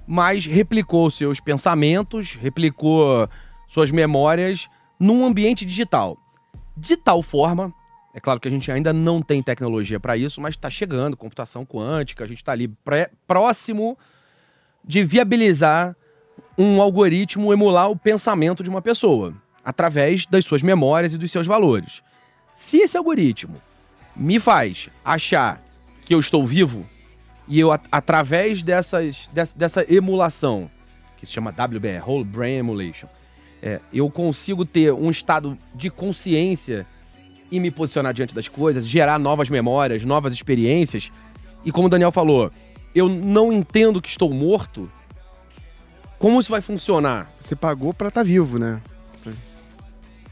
mas 0.06 0.46
replicou 0.46 1.10
seus 1.10 1.40
pensamentos, 1.40 2.36
replicou 2.40 3.28
suas 3.66 3.90
memórias 3.90 4.68
num 5.00 5.24
ambiente 5.24 5.64
digital. 5.64 6.16
De 6.76 6.96
tal 6.96 7.22
forma, 7.22 7.72
é 8.14 8.20
claro 8.20 8.40
que 8.40 8.48
a 8.48 8.50
gente 8.50 8.70
ainda 8.70 8.92
não 8.92 9.20
tem 9.22 9.42
tecnologia 9.42 10.00
para 10.00 10.16
isso, 10.16 10.40
mas 10.40 10.54
está 10.54 10.70
chegando, 10.70 11.16
computação 11.16 11.64
quântica, 11.64 12.24
a 12.24 12.26
gente 12.26 12.38
está 12.38 12.52
ali 12.52 12.68
pré- 12.68 13.10
próximo 13.26 13.96
de 14.84 15.04
viabilizar 15.04 15.94
um 16.58 16.80
algoritmo 16.82 17.52
emular 17.52 17.90
o 17.90 17.96
pensamento 17.96 18.62
de 18.62 18.70
uma 18.70 18.82
pessoa, 18.82 19.34
através 19.64 20.26
das 20.26 20.44
suas 20.44 20.62
memórias 20.62 21.14
e 21.14 21.18
dos 21.18 21.30
seus 21.30 21.46
valores. 21.46 22.02
Se 22.54 22.78
esse 22.78 22.96
algoritmo 22.96 23.60
me 24.14 24.38
faz 24.40 24.88
achar 25.04 25.62
que 26.02 26.14
eu 26.14 26.20
estou 26.20 26.46
vivo 26.46 26.86
e 27.48 27.58
eu, 27.60 27.70
at- 27.72 27.86
através 27.90 28.62
dessas, 28.62 29.28
dessa, 29.32 29.58
dessa 29.58 29.92
emulação, 29.94 30.70
que 31.16 31.24
se 31.26 31.32
chama 31.32 31.50
WBR, 31.52 32.02
Whole 32.06 32.24
Brain 32.24 32.54
Emulation, 32.56 33.08
é, 33.62 33.80
eu 33.92 34.10
consigo 34.10 34.64
ter 34.64 34.92
um 34.92 35.08
estado 35.08 35.56
de 35.74 35.88
consciência 35.88 36.84
e 37.50 37.60
me 37.60 37.70
posicionar 37.70 38.12
diante 38.12 38.34
das 38.34 38.48
coisas, 38.48 38.86
gerar 38.86 39.18
novas 39.18 39.48
memórias, 39.48 40.04
novas 40.04 40.34
experiências. 40.34 41.12
E 41.64 41.70
como 41.70 41.86
o 41.86 41.90
Daniel 41.90 42.10
falou, 42.10 42.50
eu 42.94 43.08
não 43.08 43.52
entendo 43.52 44.02
que 44.02 44.08
estou 44.08 44.32
morto. 44.32 44.90
Como 46.18 46.40
isso 46.40 46.50
vai 46.50 46.60
funcionar? 46.60 47.30
Você 47.38 47.54
pagou 47.54 47.94
pra 47.94 48.08
estar 48.08 48.22
vivo, 48.22 48.58
né? 48.58 48.80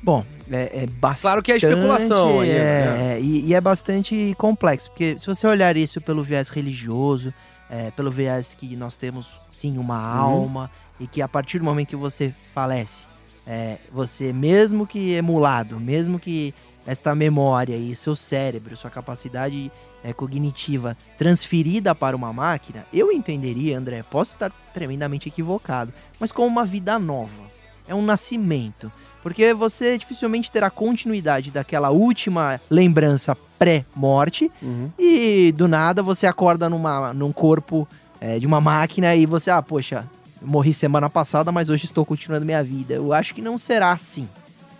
Bom, 0.02 0.24
é, 0.50 0.84
é 0.84 0.86
bastante. 0.86 1.22
Claro 1.22 1.42
que 1.42 1.52
é 1.52 1.56
especulação 1.56 2.40
aí, 2.40 2.50
É, 2.50 2.54
né? 2.54 3.14
é, 3.16 3.20
e, 3.20 3.46
e 3.46 3.54
é 3.54 3.60
bastante 3.60 4.34
complexo, 4.38 4.90
porque 4.90 5.18
se 5.18 5.26
você 5.26 5.46
olhar 5.46 5.76
isso 5.76 6.00
pelo 6.00 6.24
viés 6.24 6.48
religioso, 6.48 7.34
é, 7.68 7.90
pelo 7.90 8.10
viés 8.10 8.54
que 8.54 8.74
nós 8.76 8.96
temos 8.96 9.38
sim 9.50 9.76
uma 9.76 9.98
alma, 9.98 10.70
e 10.98 11.06
que 11.06 11.20
a 11.20 11.28
partir 11.28 11.58
do 11.58 11.64
momento 11.64 11.88
que 11.88 11.96
você 11.96 12.34
falece, 12.54 13.09
é, 13.46 13.78
você, 13.92 14.32
mesmo 14.32 14.86
que 14.86 15.12
emulado, 15.12 15.78
mesmo 15.80 16.18
que 16.18 16.54
esta 16.86 17.14
memória 17.14 17.76
e 17.76 17.94
seu 17.94 18.14
cérebro, 18.14 18.76
sua 18.76 18.90
capacidade 18.90 19.70
é, 20.02 20.12
cognitiva 20.12 20.96
transferida 21.18 21.94
para 21.94 22.16
uma 22.16 22.32
máquina, 22.32 22.86
eu 22.92 23.12
entenderia, 23.12 23.78
André, 23.78 24.02
posso 24.02 24.32
estar 24.32 24.50
tremendamente 24.72 25.28
equivocado, 25.28 25.92
mas 26.18 26.32
como 26.32 26.48
uma 26.48 26.64
vida 26.64 26.98
nova. 26.98 27.50
É 27.86 27.94
um 27.94 28.02
nascimento. 28.02 28.90
Porque 29.22 29.52
você 29.52 29.98
dificilmente 29.98 30.50
terá 30.50 30.70
continuidade 30.70 31.50
daquela 31.50 31.90
última 31.90 32.58
lembrança 32.70 33.36
pré-morte 33.58 34.50
Uhum. 34.62 34.90
e 34.98 35.52
do 35.52 35.68
nada 35.68 36.02
você 36.02 36.26
acorda 36.26 36.70
numa, 36.70 37.12
num 37.12 37.30
corpo 37.30 37.86
é, 38.18 38.38
de 38.38 38.46
uma 38.46 38.60
máquina 38.60 39.14
e 39.14 39.26
você, 39.26 39.50
ah, 39.50 39.60
poxa, 39.60 40.06
morri 40.42 40.72
semana 40.74 41.08
passada, 41.10 41.50
mas 41.52 41.68
hoje 41.68 41.84
estou 41.86 42.04
continuando 42.04 42.44
minha 42.46 42.62
vida. 42.62 42.94
Eu 42.94 43.12
acho 43.12 43.34
que 43.34 43.42
não 43.42 43.56
será 43.58 43.92
assim. 43.92 44.28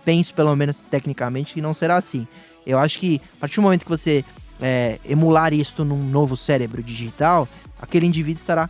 Penso, 0.03 0.33
pelo 0.33 0.55
menos 0.55 0.79
tecnicamente, 0.79 1.53
que 1.53 1.61
não 1.61 1.73
será 1.73 1.97
assim. 1.97 2.27
Eu 2.65 2.79
acho 2.79 2.97
que 2.99 3.21
a 3.37 3.41
partir 3.41 3.55
do 3.57 3.61
momento 3.63 3.83
que 3.83 3.89
você 3.89 4.25
é, 4.61 4.99
emular 5.05 5.53
isto 5.53 5.83
num 5.85 6.03
novo 6.03 6.35
cérebro 6.37 6.81
digital, 6.83 7.47
aquele 7.81 8.05
indivíduo 8.05 8.39
estará 8.39 8.69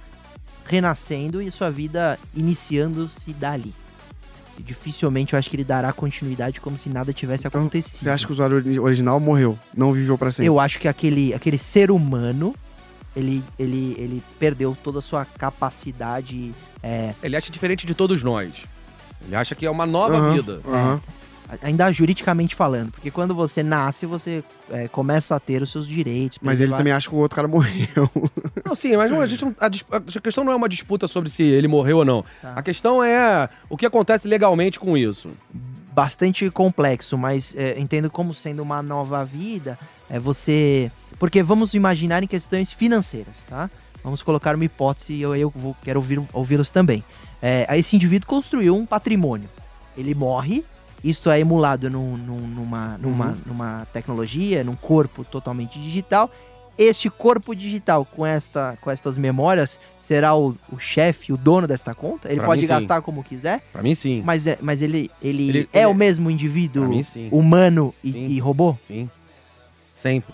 renascendo 0.66 1.42
e 1.42 1.50
sua 1.52 1.70
vida 1.70 2.18
iniciando-se 2.36 3.34
dali. 3.34 3.74
E 4.60 4.64
dificilmente 4.64 5.34
eu 5.34 5.40
acho 5.40 5.50
que 5.50 5.56
ele 5.56 5.64
dará 5.64 5.92
continuidade 5.94 6.60
como 6.62 6.78
se 6.78 6.90
nada 6.90 7.12
tivesse 7.14 7.48
Então, 7.48 7.62
acontecido. 7.62 8.02
Você 8.04 8.10
acha 8.10 8.26
que 8.26 8.32
o 8.32 8.34
usuário 8.34 8.58
ori- 8.58 8.80
original 8.80 9.20
morreu, 9.20 9.58
não 9.76 9.92
viveu 9.94 10.18
pra 10.18 10.32
sempre? 10.32 10.48
Eu 10.48 10.60
acho 10.60 10.78
que 10.80 10.88
aquele, 10.88 11.34
aquele 11.34 11.58
ser 11.58 11.90
humano, 11.92 12.54
ele, 13.16 13.44
ele, 13.58 13.96
ele 13.98 14.24
perdeu 14.40 14.78
toda 14.84 15.00
a 15.00 15.02
sua 15.02 15.26
capacidade. 15.26 16.54
É, 16.84 17.14
Ele 17.24 17.36
acha 17.36 17.52
diferente 17.52 17.86
de 17.86 17.94
todos 17.94 18.24
nós. 18.24 18.66
Ele 19.26 19.36
acha 19.36 19.54
que 19.56 19.66
é 19.66 19.70
uma 19.72 19.86
nova 19.86 20.18
Aham, 20.18 20.34
vida. 20.34 20.62
aham. 20.68 21.02
ainda 21.62 21.92
juridicamente 21.92 22.56
falando. 22.56 22.92
Porque 22.92 23.12
quando 23.12 23.36
você 23.36 23.62
nasce, 23.62 24.06
você 24.06 24.44
é, 24.70 24.88
começa 24.88 25.36
a 25.36 25.40
ter 25.40 25.62
os 25.62 25.70
seus 25.72 25.86
direitos. 25.88 26.40
Mas 26.42 26.60
ele 26.62 26.74
também 26.74 26.92
acha 26.94 27.08
que 27.10 27.16
o 27.16 27.20
outro 27.20 27.36
cara 27.36 27.48
morreu. 27.48 28.10
Não, 28.66 28.74
sim, 28.74 28.96
mas 28.96 29.12
não, 29.12 29.20
a, 29.22 29.26
gente 29.26 29.44
não- 29.44 29.56
a, 29.60 29.66
a 29.68 30.22
questão 30.22 30.44
não 30.46 30.52
é 30.54 30.56
uma 30.56 30.70
disputa 30.70 31.08
sobre 31.08 31.30
se 31.30 31.44
ele 31.44 31.68
morreu 31.68 31.98
ou 31.98 32.06
não. 32.06 32.24
Tá. 32.42 32.54
A 32.56 32.62
questão 32.64 33.04
é 33.04 33.50
o 33.70 33.76
que 33.76 33.86
acontece 33.86 34.28
legalmente 34.28 34.80
com 34.80 34.96
isso. 34.98 35.30
bastante 35.94 36.50
complexo, 36.50 37.18
mas 37.18 37.54
é, 37.58 37.78
entendo 37.78 38.10
como 38.10 38.34
sendo 38.34 38.62
uma 38.64 38.82
nova 38.82 39.26
vida, 39.26 39.78
é 40.10 40.18
você... 40.20 40.90
Porque 41.20 41.44
vamos 41.44 41.74
imaginar 41.74 42.24
em 42.24 42.28
questões 42.28 42.72
financeiras, 42.72 43.44
tá? 43.50 43.70
Vamos 44.03 44.24
colocar 44.24 44.55
uma 44.55 44.65
hipótese 44.65 45.13
e 45.13 45.22
eu, 45.22 45.36
eu 45.36 45.51
vou, 45.55 45.75
quero 45.84 46.00
ouvir, 46.00 46.22
ouvi-los 46.34 46.70
também. 46.70 47.03
É, 47.41 47.65
esse 47.77 47.96
indivíduo 47.96 48.27
construiu 48.27 48.75
um 48.75 48.86
patrimônio. 48.86 49.50
Ele 49.98 50.15
morre, 50.15 50.63
isto 51.03 51.29
é 51.29 51.39
emulado 51.39 51.89
num- 51.89 52.17
num- 52.17 52.48
numa, 52.48 52.98
numa, 52.98 53.27
Uhum. 53.27 53.38
numa 53.46 53.88
tecnologia, 53.93 54.63
num 54.63 54.75
corpo 54.75 55.24
totalmente 55.24 55.79
digital. 55.79 56.29
Este 56.77 57.10
corpo 57.10 57.53
digital 57.53 58.05
com, 58.05 58.25
esta, 58.25 58.77
com 58.81 58.89
estas 58.89 59.17
memórias 59.17 59.79
será 59.98 60.34
o, 60.36 60.55
o 60.72 60.79
chefe, 60.79 61.31
o 61.34 61.38
dono 61.38 61.67
desta 61.67 61.93
conta? 61.93 62.27
Ele 62.29 62.38
Pra 62.38 62.46
pode 62.46 62.62
mim, 62.62 62.67
sim. 62.67 62.74
gastar 62.74 63.01
como 63.01 63.24
quiser? 63.24 63.62
Pra 63.72 63.84
mim, 63.84 63.93
sim. 63.93 64.24
Mas, 64.25 64.48
é, 64.48 64.58
mas 64.62 64.81
ele, 64.81 65.12
ele, 65.22 65.50
Ele- 65.50 65.70
é 65.74 65.79
ele- 65.79 65.86
o 65.88 65.93
mesmo 65.93 66.31
indivíduo 66.31 66.88
mim, 66.88 67.03
sim. 67.03 67.27
humano 67.31 67.93
e, 68.03 68.12
Sim. 68.12 68.25
e 68.27 68.39
robô? 68.39 68.75
Sim. 68.88 69.10
Sempre. 69.93 70.34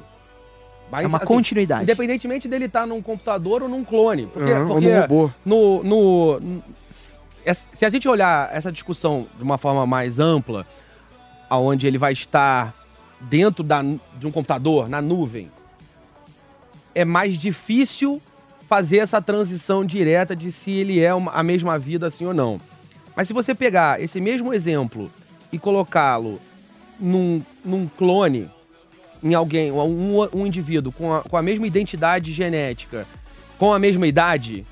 Mas, 0.91 1.03
é 1.03 1.08
uma 1.08 1.17
assim, 1.17 1.25
continuidade. 1.27 1.84
Independentemente 1.84 2.48
dele 2.48 2.65
estar 2.65 2.86
num 2.88 3.01
computador 3.01 3.62
ou 3.63 3.70
num 3.70 3.84
clone. 3.84 4.27
Porque, 4.27 4.51
ou 4.53 4.67
porque 4.67 4.89
no 4.94 5.01
robô. 5.01 5.32
no, 5.46 5.84
no, 5.84 6.39
no- 6.39 6.63
se 7.74 7.86
a 7.86 7.89
gente 7.89 8.08
olhar 8.08 8.50
essa 8.53 8.72
discussão 8.72 9.27
de 9.38 9.44
uma 9.44 9.58
forma 9.58 9.86
mais 9.86 10.20
ampla, 10.20 10.65
aonde 11.50 11.88
ele 11.88 11.98
vai 11.98 12.12
estar 12.13 12.74
dentro 13.22 13.63
da, 13.63 13.82
de 13.82 14.27
um 14.27 14.32
computador, 14.32 14.88
na 14.89 15.01
nuvem, 15.01 15.50
é 16.94 17.06
mais 17.06 17.38
difícil 17.38 18.22
fazer 18.67 18.98
essa 18.98 19.22
transição 19.22 19.86
direta 19.86 20.36
de 20.36 20.51
se 20.51 20.72
ele 20.72 21.00
é 21.00 21.13
uma- 21.13 21.32
a 21.32 21.41
mesma 21.44 21.79
vida 21.79 22.08
assim 22.08 22.25
ou 22.25 22.34
não. 22.34 22.60
Mas 23.15 23.27
se 23.27 23.34
você 23.34 23.56
pegar 23.56 24.01
esse 24.01 24.20
mesmo 24.20 24.53
exemplo 24.53 25.10
e 25.51 25.58
colocá-lo 25.58 26.39
num, 27.00 27.41
num 27.63 27.88
clone, 27.88 28.50
em 29.24 29.33
alguém, 29.33 29.71
um, 29.71 30.27
um 30.33 30.45
indivíduo 30.45 30.91
com 30.91 31.13
a, 31.13 31.21
com 31.21 31.38
a 31.38 31.41
mesma 31.41 31.65
identidade 31.67 32.31
genética, 32.33 33.05
com 33.57 33.74
a 33.74 33.79
mesma 33.79 34.05
idade, 34.07 34.65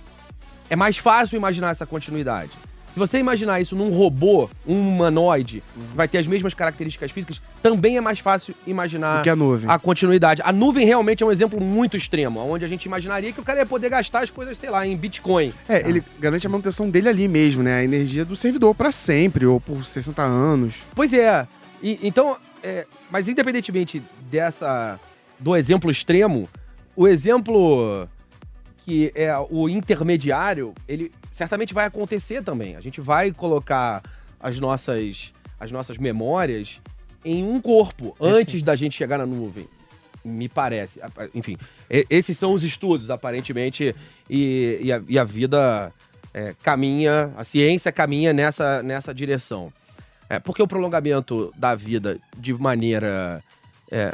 é 0.70 0.76
mais 0.76 0.98
fácil 0.98 1.36
imaginar 1.38 1.70
essa 1.72 1.86
continuidade. 1.86 2.52
Se 2.94 3.00
você 3.00 3.18
imaginar 3.18 3.60
isso 3.60 3.76
num 3.76 3.90
robô, 3.90 4.50
um 4.66 4.80
humanoide, 4.96 5.62
que 5.74 5.96
vai 5.98 6.08
ter 6.08 6.18
as 6.20 6.26
mesmas 6.28 6.54
características 6.54 7.12
físicas, 7.12 7.42
também 7.62 7.98
é 7.98 8.02
mais 8.02 8.20
fácil 8.20 8.56
imaginar 8.66 9.22
a 9.28 9.36
nuvem. 9.36 9.70
a 9.70 9.78
continuidade. 9.78 10.42
A 10.46 10.54
nuvem 10.54 10.86
realmente 10.86 11.22
é 11.22 11.26
um 11.26 11.32
exemplo 11.32 11.60
muito 11.60 11.98
extremo, 11.98 12.40
onde 12.40 12.64
a 12.64 12.70
gente 12.70 12.86
imaginaria 12.86 13.34
que 13.34 13.40
o 13.42 13.44
cara 13.44 13.60
ia 13.60 13.66
poder 13.66 13.90
gastar 13.90 14.24
as 14.24 14.30
coisas, 14.30 14.58
sei 14.58 14.70
lá, 14.70 14.88
em 14.88 14.96
Bitcoin. 14.96 15.54
É, 15.68 15.86
ele 15.90 16.02
garante 16.22 16.48
a 16.48 16.50
manutenção 16.50 16.90
dele 16.90 17.10
ali 17.10 17.28
mesmo, 17.28 17.62
né? 17.62 17.80
A 17.80 17.84
energia 17.84 18.24
do 18.24 18.34
servidor 18.34 18.74
pra 18.74 18.94
sempre, 18.94 19.46
ou 19.46 19.60
por 19.60 19.86
60 19.86 20.22
anos. 20.22 20.76
Pois 20.96 21.12
é. 21.12 21.46
E- 21.84 22.00
então, 22.02 22.38
é, 22.66 22.88
mas 23.12 23.28
independentemente 23.28 24.02
dessa 24.32 25.00
do 25.40 25.56
exemplo 25.56 25.92
extremo, 25.92 26.50
o 26.96 27.08
exemplo 27.08 28.10
que 28.78 29.12
é 29.14 29.32
o 29.50 29.70
intermediário, 29.70 30.74
ele 30.88 31.12
certamente 31.30 31.74
vai 31.74 31.86
acontecer 31.86 32.42
também. 32.44 32.76
A 32.76 32.82
gente 32.82 33.00
vai 33.02 33.32
colocar 33.32 34.02
as 34.40 34.60
nossas 34.60 35.32
as 35.60 35.72
nossas 35.72 36.00
memórias 36.00 36.82
em 37.24 37.44
um 37.44 37.62
corpo 37.62 38.16
antes 38.20 38.64
da 38.64 38.76
gente 38.76 38.98
chegar 38.98 39.20
na 39.20 39.28
nuvem. 39.28 39.68
Me 40.24 40.50
parece. 40.50 41.00
Enfim, 41.36 41.56
esses 41.88 42.36
são 42.36 42.52
os 42.52 42.64
estudos, 42.64 43.12
aparentemente, 43.12 43.96
e, 44.28 44.80
e 44.82 44.92
a, 44.92 45.02
e 45.08 45.20
a 45.20 45.24
vida 45.24 45.94
é, 46.34 46.56
caminha, 46.64 47.32
a 47.38 47.44
ciência 47.44 47.92
caminha 47.92 48.34
nessa, 48.34 48.82
nessa 48.82 49.14
direção. 49.14 49.72
É, 50.30 50.40
porque 50.40 50.62
o 50.62 50.68
prolongamento 50.68 51.54
da 51.56 51.76
vida 51.76 52.18
de 52.38 52.54
maneira 52.54 53.44
é, 53.92 54.12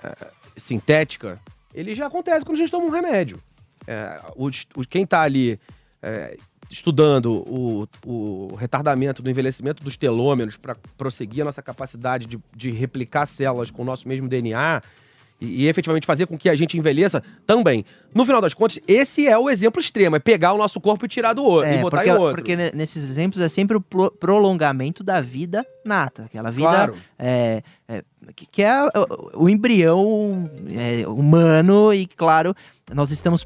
sintética, 0.57 1.39
ele 1.73 1.95
já 1.95 2.07
acontece 2.07 2.45
quando 2.45 2.57
a 2.57 2.61
gente 2.61 2.71
toma 2.71 2.85
um 2.85 2.89
remédio. 2.89 3.41
É, 3.87 4.19
os- 4.35 4.65
os- 4.75 4.85
quem 4.85 5.03
está 5.03 5.21
ali 5.21 5.59
é, 6.03 6.37
estudando 6.69 7.43
o, 7.47 7.87
o 8.05 8.55
retardamento 8.55 9.21
do 9.21 9.29
envelhecimento 9.29 9.83
dos 9.83 9.97
telômeros 9.97 10.57
para 10.57 10.75
prosseguir 10.97 11.41
a 11.41 11.45
nossa 11.45 11.61
capacidade 11.61 12.25
de, 12.25 12.39
de 12.55 12.71
replicar 12.71 13.25
células 13.25 13.71
com 13.71 13.81
o 13.81 13.85
nosso 13.85 14.07
mesmo 14.07 14.27
DNA 14.27 14.81
e, 15.41 15.63
e 15.63 15.67
efetivamente 15.67 16.05
fazer 16.05 16.27
com 16.27 16.37
que 16.37 16.47
a 16.47 16.55
gente 16.55 16.77
envelheça 16.77 17.21
também. 17.45 17.83
No 18.13 18.23
final 18.25 18.39
das 18.39 18.53
contas, 18.53 18.79
esse 18.87 19.27
é 19.27 19.37
o 19.37 19.49
exemplo 19.49 19.81
extremo, 19.81 20.15
é 20.15 20.19
pegar 20.19 20.53
o 20.53 20.57
nosso 20.57 20.79
corpo 20.79 21.05
e 21.05 21.09
tirar 21.09 21.33
do 21.33 21.43
outro, 21.43 21.69
e 21.69 21.73
É, 21.77 21.81
botar 21.81 21.97
porque, 21.97 22.09
em 22.09 22.13
outro. 22.13 22.35
porque 22.35 22.55
ne- 22.55 22.71
nesses 22.75 23.03
exemplos 23.09 23.41
é 23.41 23.49
sempre 23.49 23.75
o 23.77 23.81
pro- 23.81 24.11
prolongamento 24.11 25.03
da 25.03 25.19
vida 25.19 25.65
nata. 25.83 26.23
Aquela 26.25 26.51
vida 26.51 26.69
Claro. 26.69 26.95
é, 27.17 27.63
é, 27.89 28.03
que, 28.35 28.45
que 28.45 28.61
é 28.63 28.83
o, 29.35 29.43
o 29.45 29.49
embrião 29.49 30.43
é, 30.69 31.07
humano 31.07 31.93
e, 31.93 32.05
claro, 32.05 32.53
nós 32.93 33.09
estamos 33.11 33.45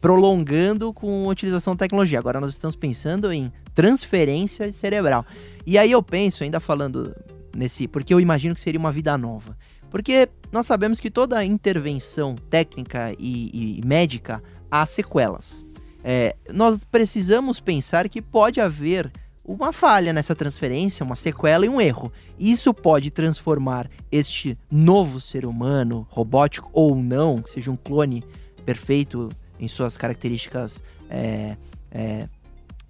prolongando 0.00 0.92
com 0.92 1.24
a 1.28 1.32
utilização 1.32 1.74
da 1.74 1.80
tecnologia. 1.80 2.18
Agora 2.18 2.40
nós 2.40 2.50
estamos 2.50 2.76
pensando 2.76 3.32
em 3.32 3.50
transferência 3.74 4.72
cerebral. 4.72 5.24
E 5.66 5.76
aí 5.78 5.90
eu 5.90 6.02
penso, 6.02 6.44
ainda 6.44 6.60
falando 6.60 7.14
nesse... 7.56 7.88
Porque 7.88 8.12
eu 8.12 8.20
imagino 8.20 8.54
que 8.54 8.60
seria 8.60 8.78
uma 8.78 8.92
vida 8.92 9.16
nova. 9.18 9.56
Porque 9.90 10.28
nós 10.52 10.66
sabemos 10.66 11.00
que 11.00 11.10
toda 11.10 11.44
intervenção 11.44 12.34
técnica 12.50 13.14
e, 13.18 13.78
e 13.78 13.86
médica 13.86 14.42
há 14.70 14.84
sequelas. 14.86 15.64
É, 16.02 16.36
nós 16.52 16.84
precisamos 16.84 17.58
pensar 17.58 18.08
que 18.08 18.22
pode 18.22 18.60
haver 18.60 19.10
uma 19.44 19.72
falha 19.72 20.12
nessa 20.12 20.34
transferência, 20.34 21.04
uma 21.04 21.14
sequela 21.14 21.64
e 21.64 21.68
um 21.68 21.80
erro. 21.80 22.12
Isso 22.38 22.74
pode 22.74 23.10
transformar 23.10 23.88
este 24.10 24.58
novo 24.70 25.20
ser 25.20 25.46
humano, 25.46 26.06
robótico 26.10 26.68
ou 26.72 26.96
não, 26.96 27.38
que 27.38 27.52
seja 27.52 27.70
um 27.70 27.76
clone 27.76 28.24
perfeito 28.64 29.28
em 29.58 29.68
suas 29.68 29.96
características 29.96 30.82
é, 31.08 31.56
é, 31.90 32.28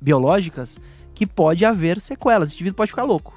biológicas, 0.00 0.78
que 1.14 1.26
pode 1.26 1.64
haver 1.64 2.00
sequelas. 2.00 2.48
Esse 2.48 2.56
indivíduo 2.56 2.76
pode 2.76 2.90
ficar 2.90 3.04
louco. 3.04 3.35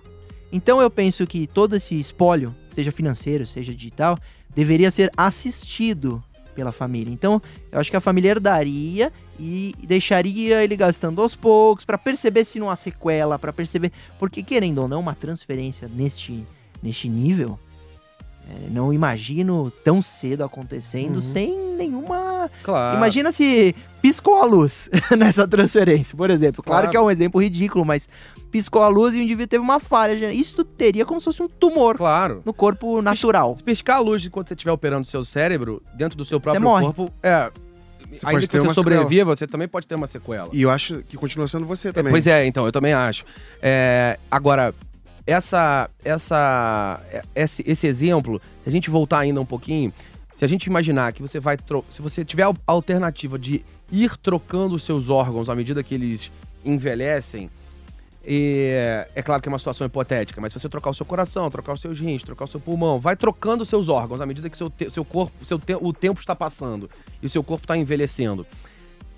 Então 0.51 0.81
eu 0.81 0.89
penso 0.89 1.25
que 1.27 1.47
todo 1.47 1.75
esse 1.75 1.99
espólio, 1.99 2.55
seja 2.73 2.91
financeiro, 2.91 3.45
seja 3.45 3.73
digital, 3.73 4.17
deveria 4.55 4.89
ser 4.89 5.11
assistido 5.15 6.23
pela 6.55 6.71
família. 6.71 7.13
Então, 7.13 7.41
eu 7.71 7.79
acho 7.79 7.89
que 7.89 7.95
a 7.95 8.01
família 8.01 8.31
herdaria 8.31 9.13
e 9.39 9.73
deixaria 9.87 10.61
ele 10.63 10.75
gastando 10.75 11.21
aos 11.21 11.35
poucos 11.35 11.85
para 11.85 11.97
perceber 11.97 12.43
se 12.43 12.59
não 12.59 12.69
há 12.69 12.75
sequela, 12.75 13.39
para 13.39 13.53
perceber, 13.53 13.91
porque 14.17 14.43
querendo 14.43 14.79
ou 14.79 14.87
não, 14.87 14.99
uma 14.99 15.15
transferência 15.15 15.87
neste 15.87 16.43
neste 16.81 17.09
nível 17.09 17.59
não 18.71 18.93
imagino 18.93 19.71
tão 19.83 20.01
cedo 20.01 20.43
acontecendo 20.43 21.15
Uhum. 21.15 21.21
sem 21.21 21.57
nenhuma. 21.77 22.49
Claro. 22.63 22.97
Imagina 22.97 23.31
se 23.31 23.75
piscou 24.01 24.35
a 24.41 24.45
luz 24.45 24.89
nessa 25.17 25.47
transferência, 25.47 26.15
por 26.15 26.29
exemplo. 26.29 26.63
Claro, 26.63 26.81
Claro. 26.83 26.91
que 26.91 26.97
é 26.97 27.01
um 27.01 27.11
exemplo 27.11 27.41
ridículo, 27.41 27.85
mas 27.85 28.07
piscou 28.51 28.81
a 28.81 28.87
luz 28.87 29.13
e 29.13 29.19
o 29.19 29.21
indivíduo 29.21 29.47
teve 29.47 29.63
uma 29.63 29.79
falha. 29.79 30.31
Isso 30.31 30.63
teria 30.63 31.05
como 31.05 31.19
se 31.21 31.25
fosse 31.25 31.41
um 31.43 31.47
tumor 31.47 31.97
Claro. 31.97 32.41
no 32.45 32.53
corpo 32.53 33.01
natural. 33.01 33.55
Se 33.57 33.63
piscar 33.63 33.95
a 33.95 33.99
luz 33.99 34.25
enquanto 34.25 34.47
você 34.49 34.53
estiver 34.53 34.71
operando 34.71 35.03
o 35.03 35.09
seu 35.09 35.23
cérebro, 35.25 35.81
dentro 35.95 36.17
do 36.17 36.25
seu 36.25 36.39
próprio 36.39 36.61
morre. 36.63 36.85
corpo, 36.85 37.11
é. 37.23 37.51
Você 38.11 38.25
ainda 38.25 38.47
que 38.47 38.59
você 38.59 38.73
sobreviva, 38.73 39.35
você 39.35 39.45
também 39.45 39.67
pode 39.67 39.85
ter 39.85 39.93
uma 39.93 40.07
sequela. 40.07 40.49
E 40.51 40.63
eu 40.63 40.71
acho 40.71 41.03
que 41.07 41.15
continua 41.15 41.47
sendo 41.47 41.67
você 41.67 41.93
também. 41.93 42.11
Pois 42.11 42.25
é, 42.25 42.43
então, 42.43 42.65
eu 42.65 42.71
também 42.71 42.91
acho. 42.91 43.23
É, 43.61 44.17
agora, 44.31 44.73
essa, 45.29 45.89
essa, 46.03 47.01
esse, 47.36 47.63
esse 47.65 47.88
exemplo, 47.88 48.41
se 48.63 48.69
a 48.69 48.71
gente 48.71 48.89
voltar 48.89 49.19
ainda 49.19 49.39
um 49.39 49.45
pouquinho, 49.45 49.93
se 50.36 50.43
a 50.45 50.48
gente 50.48 50.65
imaginar 50.65 51.13
que 51.13 51.21
você 51.21 51.39
vai. 51.39 51.57
Se 51.89 52.01
você 52.01 52.24
tiver 52.24 52.43
a 52.43 52.53
alternativa 52.67 53.38
de 53.38 53.63
ir 53.91 54.15
trocando 54.17 54.75
os 54.75 54.83
seus 54.83 55.09
órgãos 55.09 55.50
à 55.50 55.55
medida 55.55 55.83
que 55.83 55.93
eles 55.93 56.31
envelhecem, 56.63 57.50
é, 58.25 59.07
é 59.15 59.21
claro 59.21 59.41
que 59.41 59.48
é 59.48 59.51
uma 59.51 59.57
situação 59.57 59.88
hipotética, 59.88 60.39
mas 60.41 60.51
se 60.51 60.59
você 60.59 60.69
trocar 60.69 60.89
o 60.89 60.93
seu 60.93 61.05
coração, 61.05 61.50
trocar 61.50 61.74
os 61.74 61.81
seus 61.81 62.00
rins, 62.00 62.21
trocar 62.21 62.45
o 62.45 62.48
seu 62.48 62.59
pulmão, 62.59 63.00
vai 63.00 63.15
trocando 63.15 63.63
os 63.63 63.69
seus 63.69 63.89
órgãos 63.89 64.21
à 64.21 64.25
medida 64.25 64.50
que 64.50 64.57
seu, 64.57 64.71
seu 64.91 65.05
corpo, 65.05 65.45
seu 65.45 65.57
te- 65.57 65.77
o 65.79 65.93
tempo 65.93 66.19
está 66.19 66.36
passando 66.36 66.89
e 67.21 67.25
o 67.25 67.29
seu 67.29 67.43
corpo 67.43 67.63
está 67.63 67.77
envelhecendo. 67.77 68.45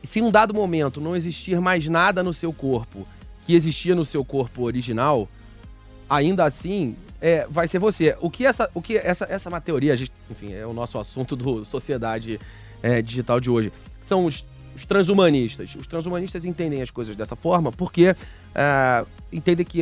Se 0.03 0.19
em 0.19 0.23
um 0.23 0.31
dado 0.31 0.53
momento 0.53 1.01
não 1.01 1.15
existir 1.15 1.59
mais 1.59 1.87
nada 1.87 2.23
no 2.23 2.33
seu 2.33 2.53
corpo 2.53 3.07
que 3.45 3.53
existia 3.53 3.95
no 3.95 4.05
seu 4.05 4.23
corpo 4.23 4.63
original, 4.63 5.27
ainda 6.11 6.43
assim 6.43 6.95
é, 7.21 7.47
vai 7.49 7.67
ser 7.67 7.79
você. 7.79 8.17
O 8.19 8.29
que 8.29 8.45
essa, 8.45 8.69
o 8.73 8.81
que 8.81 8.97
essa, 8.97 9.25
essa 9.29 9.47
é 9.47 9.49
uma 9.49 9.61
teoria, 9.61 9.93
a 9.93 9.95
gente- 9.95 10.11
enfim, 10.29 10.53
é 10.53 10.65
o 10.65 10.73
nosso 10.73 10.99
assunto 10.99 11.35
do 11.35 11.63
sociedade 11.63 12.37
é, 12.83 13.01
digital 13.01 13.39
de 13.39 13.49
hoje. 13.49 13.71
São 14.01 14.25
os, 14.25 14.43
os 14.75 14.83
transhumanistas. 14.83 15.73
Os 15.75 15.87
transhumanistas 15.87 16.43
entendem 16.43 16.81
as 16.81 16.91
coisas 16.91 17.15
dessa 17.15 17.35
forma 17.35 17.71
porque 17.71 18.13
é, 18.53 19.05
entendem 19.31 19.65
que 19.65 19.81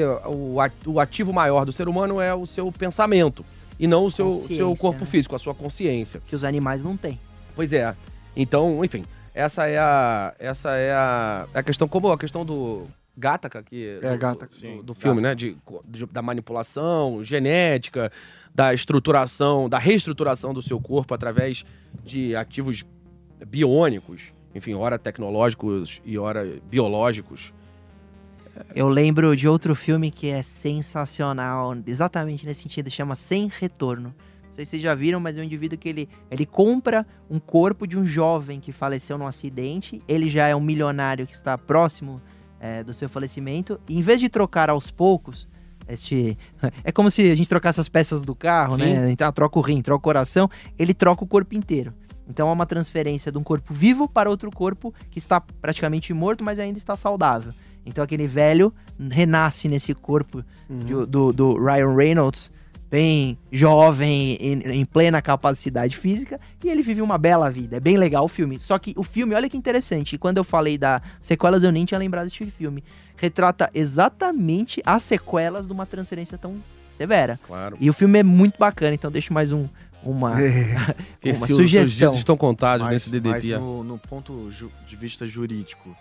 o, 0.86 1.00
ativo 1.00 1.34
maior 1.34 1.66
do 1.66 1.72
ser 1.72 1.88
humano 1.88 2.22
é 2.22 2.34
o 2.34 2.46
seu 2.46 2.72
pensamento 2.72 3.44
e 3.80 3.88
não 3.88 4.06
o 4.06 4.12
seu, 4.12 4.32
seu 4.42 4.76
corpo 4.76 5.02
né? 5.02 5.10
físico, 5.10 5.36
a 5.36 5.40
sua 5.40 5.56
consciência. 5.56 6.22
Que 6.28 6.36
os 6.36 6.44
animais 6.44 6.84
não 6.84 6.96
têm. 6.96 7.20
Pois 7.56 7.74
é. 7.74 7.96
Então, 8.36 8.86
enfim, 8.86 9.04
essa 9.34 9.66
é 9.66 9.80
a 9.80 10.34
essa 10.38 10.72
é 10.76 10.92
a, 10.92 11.48
a 11.54 11.64
questão 11.64 11.88
como 11.88 12.12
a 12.12 12.18
questão 12.18 12.46
do 12.46 12.86
Gataca 13.20 13.62
que 13.62 14.00
É, 14.02 14.14
do, 14.14 14.18
Gattaca. 14.18 14.56
do, 14.78 14.84
do 14.84 14.94
filme, 14.96 15.22
né, 15.22 15.36
de, 15.36 15.56
de- 15.86 16.06
da 16.06 16.22
manipulação 16.22 17.24
genética, 17.24 18.12
da 18.56 18.74
estruturação, 18.74 19.68
da 19.70 19.78
reestruturação 19.78 20.54
do 20.54 20.62
seu 20.62 20.80
corpo 20.80 21.14
através 21.14 21.66
de 22.04 22.36
ativos 22.36 22.86
biônicos, 23.46 24.22
enfim, 24.56 24.74
ora 24.74 24.98
tecnológicos 24.98 26.02
e 26.06 26.18
ora 26.18 26.60
biológicos. 26.70 27.54
Eu 28.76 28.90
lembro 28.90 29.36
de 29.36 29.48
outro 29.48 29.76
filme 29.76 30.12
que 30.12 30.28
é 30.30 30.42
sensacional, 30.42 31.76
exatamente 31.88 32.46
nesse 32.46 32.64
sentido, 32.64 32.90
chama 32.90 33.16
Sem 33.16 33.48
Retorno. 33.48 34.14
Não 34.46 34.52
sei 34.52 34.66
se 34.66 34.72
vocês 34.72 34.82
já 34.82 34.96
viram, 34.96 35.20
mas 35.20 35.38
é 35.38 35.42
um 35.42 35.44
indivíduo 35.44 35.78
que 35.78 35.88
ele, 35.88 36.10
ele 36.30 36.46
compra 36.46 37.06
um 37.30 37.40
corpo 37.40 37.86
de 37.88 37.98
um 37.98 38.06
jovem 38.06 38.60
que 38.60 38.72
faleceu 38.72 39.18
num 39.18 39.28
acidente. 39.28 40.02
Ele 40.08 40.30
já 40.30 40.48
é 40.48 40.56
um 40.56 40.60
milionário 40.60 41.26
que 41.26 41.34
está 41.34 41.58
próximo 41.58 42.20
é, 42.60 42.84
do 42.84 42.94
seu 42.94 43.08
falecimento. 43.10 43.80
E 43.88 43.98
em 43.98 44.02
vez 44.02 44.20
de 44.20 44.30
trocar 44.30 44.70
aos 44.70 44.92
poucos, 44.92 45.48
este 45.88 46.38
é 46.84 46.92
como 46.92 47.10
se 47.10 47.30
a 47.32 47.36
gente 47.36 47.50
trocasse 47.50 47.80
as 47.80 47.90
peças 47.90 48.22
do 48.24 48.36
carro, 48.36 48.76
Sim. 48.76 48.82
né? 48.94 49.12
Então 49.12 49.32
troca 49.32 49.58
o 49.60 49.62
rim, 49.62 49.82
troca 49.82 49.98
o 50.00 50.02
coração, 50.04 50.50
ele 50.78 50.94
troca 50.94 51.24
o 51.24 51.28
corpo 51.28 51.56
inteiro. 51.56 51.94
Então 52.28 52.48
é 52.48 52.52
uma 52.52 52.66
transferência 52.66 53.32
de 53.32 53.38
um 53.40 53.44
corpo 53.44 53.74
vivo 53.74 54.08
para 54.08 54.30
outro 54.30 54.52
corpo 54.52 54.94
que 55.10 55.18
está 55.18 55.42
praticamente 55.42 56.14
morto, 56.14 56.44
mas 56.44 56.60
ainda 56.60 56.78
está 56.78 56.96
saudável. 56.96 57.52
Então 57.86 58.04
aquele 58.04 58.28
velho 58.28 58.72
renasce 59.10 59.68
nesse 59.68 59.96
corpo 59.96 60.44
de- 60.70 61.06
do, 61.08 61.34
do 61.34 61.58
Ryan 61.58 61.96
Reynolds, 61.96 62.52
bem 62.90 63.38
jovem, 63.52 64.34
em, 64.40 64.54
em 64.80 64.86
plena 64.86 65.22
capacidade 65.22 65.96
física, 65.98 66.40
e 66.64 66.70
ele 66.70 66.82
vive 66.82 67.02
uma 67.02 67.18
bela 67.18 67.50
vida. 67.50 67.78
É 67.78 67.80
bem 67.80 67.98
legal 67.98 68.26
o 68.26 68.28
filme. 68.28 68.60
Só 68.60 68.78
que 68.80 68.94
o 68.98 69.04
filme, 69.04 69.36
olha 69.36 69.48
que 69.50 69.56
interessante, 69.58 70.18
quando 70.18 70.38
eu 70.38 70.44
falei 70.44 70.78
da 70.78 71.02
sequelas, 71.22 71.64
eu 71.64 71.72
nem 71.72 71.86
tinha 71.86 71.98
lembrado 72.00 72.26
desse 72.26 72.50
filme. 72.52 72.84
Retrata 73.16 73.70
exatamente 73.74 74.82
as 74.86 75.04
sequelas 75.04 75.68
de 75.68 75.74
uma 75.74 75.86
transferência 75.86 76.38
tão 76.38 76.56
severa. 76.98 77.40
Claro. 77.46 77.78
E 77.80 77.90
o 77.90 77.94
filme 77.94 78.20
é 78.20 78.24
muito 78.24 78.58
bacana, 78.58 78.94
então 78.94 79.12
deixo 79.12 79.32
mais 79.34 79.52
um, 79.52 79.68
uma, 80.04 80.32
uma 80.34 80.40
Se 81.22 81.30
os 81.32 81.38
seus 81.40 81.50
sugestão. 81.50 82.10
dias 82.10 82.16
estão 82.16 82.36
contados 82.38 82.86
Mas, 82.86 82.94
nesse 82.94 83.10
DDT. 83.12 83.52
mas 83.52 83.62
no, 83.62 83.84
no 83.84 83.98
ponto 83.98 84.50
ju- 84.52 84.72
de 84.88 84.96
vista 84.96 85.26
jurídico, 85.28 85.96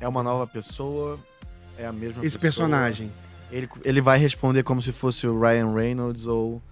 é 0.00 0.08
uma 0.08 0.22
nova 0.22 0.46
pessoa, 0.46 1.18
é 1.78 1.84
a 1.86 1.92
mesma 1.92 2.24
Esse 2.24 2.38
pessoa. 2.38 2.66
personagem. 2.68 3.10
Ele, 3.50 3.68
ele 3.84 4.00
vai 4.00 4.18
responder 4.18 4.62
como 4.62 4.80
se 4.80 4.92
fosse 4.92 5.26
o 5.26 5.38
Ryan 5.40 5.72
Reynolds 5.74 6.26
ou 6.26 6.62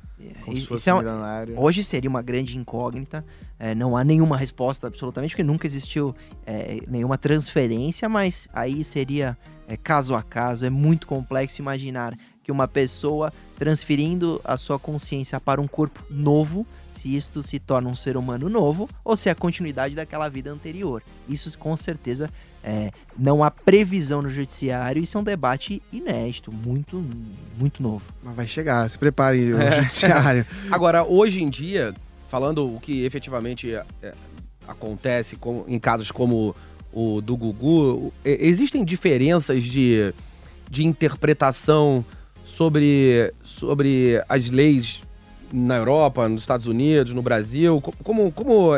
como 0.45 0.57
E- 0.57 0.61
se 0.61 0.67
fosse 0.67 0.91
é 0.91 0.95
um- 0.95 0.99
milionário. 0.99 1.59
Hoje 1.61 1.85
seria 1.85 2.11
uma 2.11 2.23
grande 2.23 2.57
incógnita, 2.59 3.25
é, 3.59 3.75
não 3.75 3.97
há 3.97 4.03
nenhuma 4.05 4.37
resposta 4.37 4.87
absolutamente, 4.87 5.33
porque 5.35 5.45
nunca 5.45 5.67
existiu 5.67 6.15
é, 6.47 6.81
nenhuma 6.89 7.17
transferência, 7.19 8.09
mas 8.09 8.49
aí 8.53 8.83
seria 8.85 9.37
é, 9.69 9.77
caso 9.77 10.15
a 10.15 10.23
caso, 10.23 10.65
é 10.65 10.71
muito 10.71 11.07
complexo 11.07 11.61
imaginar 11.61 12.15
que 12.43 12.51
uma 12.51 12.67
pessoa 12.67 13.31
transferindo 13.59 14.41
a 14.45 14.57
sua 14.57 14.79
consciência 14.79 15.39
para 15.39 15.61
um 15.61 15.69
corpo 15.69 16.03
novo, 16.11 16.67
se 16.91 17.15
isto 17.15 17.43
se 17.43 17.59
torna 17.59 17.89
um 17.89 17.95
ser 17.95 18.17
humano 18.17 18.49
novo, 18.49 18.89
ou 19.05 19.17
se 19.17 19.29
é 19.29 19.33
a 19.33 19.35
continuidade 19.35 19.95
daquela 19.95 20.29
vida 20.29 20.51
anterior. 20.51 21.03
Isso 21.29 21.57
com 21.59 21.77
certeza 21.77 22.31
é, 22.65 22.91
não 23.19 23.43
há 23.43 23.51
previsão 23.51 24.21
no 24.23 24.29
judiciário, 24.29 25.03
isso 25.03 25.17
é 25.17 25.21
um 25.21 25.25
debate 25.25 25.81
inédito, 25.93 26.53
muito, 26.53 27.03
muito 27.59 27.83
novo. 27.83 28.03
Mas 28.23 28.35
vai 28.37 28.47
chegar, 28.47 28.89
se 28.89 28.99
prepare, 28.99 29.53
o 29.55 29.61
É. 29.61 29.73
judiciário. 29.73 30.45
Agora, 30.71 31.05
hoje 31.05 31.43
em 31.43 31.49
dia, 31.49 31.95
falando 32.29 32.67
o 32.67 32.79
que 32.81 33.05
efetivamente 33.05 33.73
é, 33.73 33.85
é, 34.03 34.13
acontece 34.67 35.37
com- 35.37 35.65
em 35.69 35.79
casos 35.79 36.11
como 36.11 36.55
o 36.93 37.21
do 37.21 37.37
Gugu, 37.37 38.13
e- 38.25 38.39
existem 38.41 38.85
diferenças 38.85 39.63
de, 39.65 40.13
de 40.71 40.85
interpretação 40.85 42.05
sobre, 42.45 43.33
sobre 43.45 44.23
as 44.29 44.49
leis 44.51 45.03
na 45.53 45.77
Europa, 45.77 46.29
nos 46.29 46.43
Estados 46.43 46.67
Unidos, 46.67 47.15
no 47.15 47.23
Brasil? 47.23 47.81
Co- 47.81 47.95
Como, 48.03 48.31
como 48.33 48.73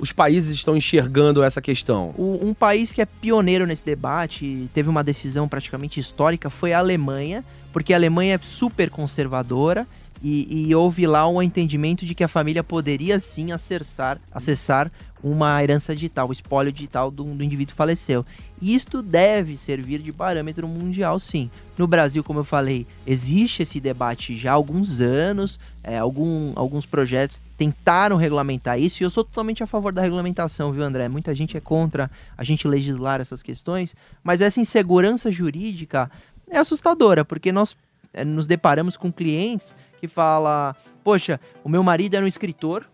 os 0.00 0.12
países 0.12 0.54
estão 0.54 0.76
enxergando 0.76 1.42
essa 1.42 1.60
questão? 1.60 2.14
O- 2.16 2.38
um 2.42 2.54
país 2.54 2.92
que 2.92 3.02
é 3.02 3.06
pioneiro 3.06 3.66
nesse 3.66 3.84
debate, 3.84 4.68
teve 4.72 4.88
uma 4.88 5.04
decisão 5.04 5.46
praticamente 5.46 6.00
histórica, 6.00 6.48
foi 6.50 6.72
a 6.72 6.78
Alemanha, 6.78 7.44
porque 7.72 7.92
a 7.92 7.96
Alemanha 7.96 8.34
é 8.34 8.38
super 8.42 8.90
conservadora 8.90 9.86
e, 10.22 10.68
e 10.68 10.74
houve 10.74 11.06
lá 11.06 11.26
um 11.28 11.42
entendimento 11.42 12.04
de 12.04 12.14
que 12.14 12.24
a 12.24 12.28
família 12.28 12.62
poderia 12.62 13.18
sim 13.18 13.52
acessar, 13.52 14.20
acessar 14.32 14.90
uma 15.22 15.62
herança 15.62 15.94
digital, 15.94 16.28
o 16.28 16.32
espólio 16.32 16.72
digital 16.72 17.10
do, 17.10 17.24
do 17.24 17.44
indivíduo 17.44 17.74
faleceu. 17.74 18.24
E 18.60 18.74
isto 18.74 19.02
deve 19.02 19.56
servir 19.56 20.00
de 20.00 20.12
parâmetro 20.12 20.66
mundial, 20.66 21.20
sim. 21.20 21.50
No 21.76 21.86
Brasil, 21.86 22.24
como 22.24 22.40
eu 22.40 22.44
falei, 22.44 22.86
existe 23.06 23.62
esse 23.62 23.78
debate 23.80 24.36
já 24.36 24.50
há 24.52 24.54
alguns 24.54 25.00
anos, 25.00 25.60
é, 25.82 25.98
algum- 25.98 26.52
alguns 26.56 26.86
projetos 26.86 27.42
tentaram 27.58 28.16
regulamentar 28.16 28.78
isso, 28.80 29.02
e 29.02 29.04
eu 29.04 29.10
sou 29.10 29.22
totalmente 29.22 29.62
a 29.62 29.66
favor 29.66 29.92
da 29.92 30.00
regulamentação, 30.00 30.72
viu, 30.72 30.82
André? 30.82 31.06
Muita 31.08 31.34
gente 31.34 31.54
é 31.54 31.60
contra 31.60 32.10
a 32.36 32.42
gente 32.42 32.66
legislar 32.66 33.20
essas 33.20 33.42
questões, 33.42 33.94
mas 34.24 34.40
essa 34.40 34.60
insegurança 34.60 35.30
jurídica 35.30 36.10
é 36.50 36.56
assustadora, 36.58 37.26
porque 37.26 37.52
nós 37.52 37.76
é, 38.12 38.24
nos 38.24 38.46
deparamos 38.46 38.96
com 38.96 39.12
clientes 39.12 39.74
que 40.00 40.08
falam: 40.08 40.74
Poxa, 41.04 41.38
o 41.62 41.68
meu 41.68 41.82
marido 41.82 42.14
era 42.14 42.24
um 42.24 42.28
escritor 42.28 42.88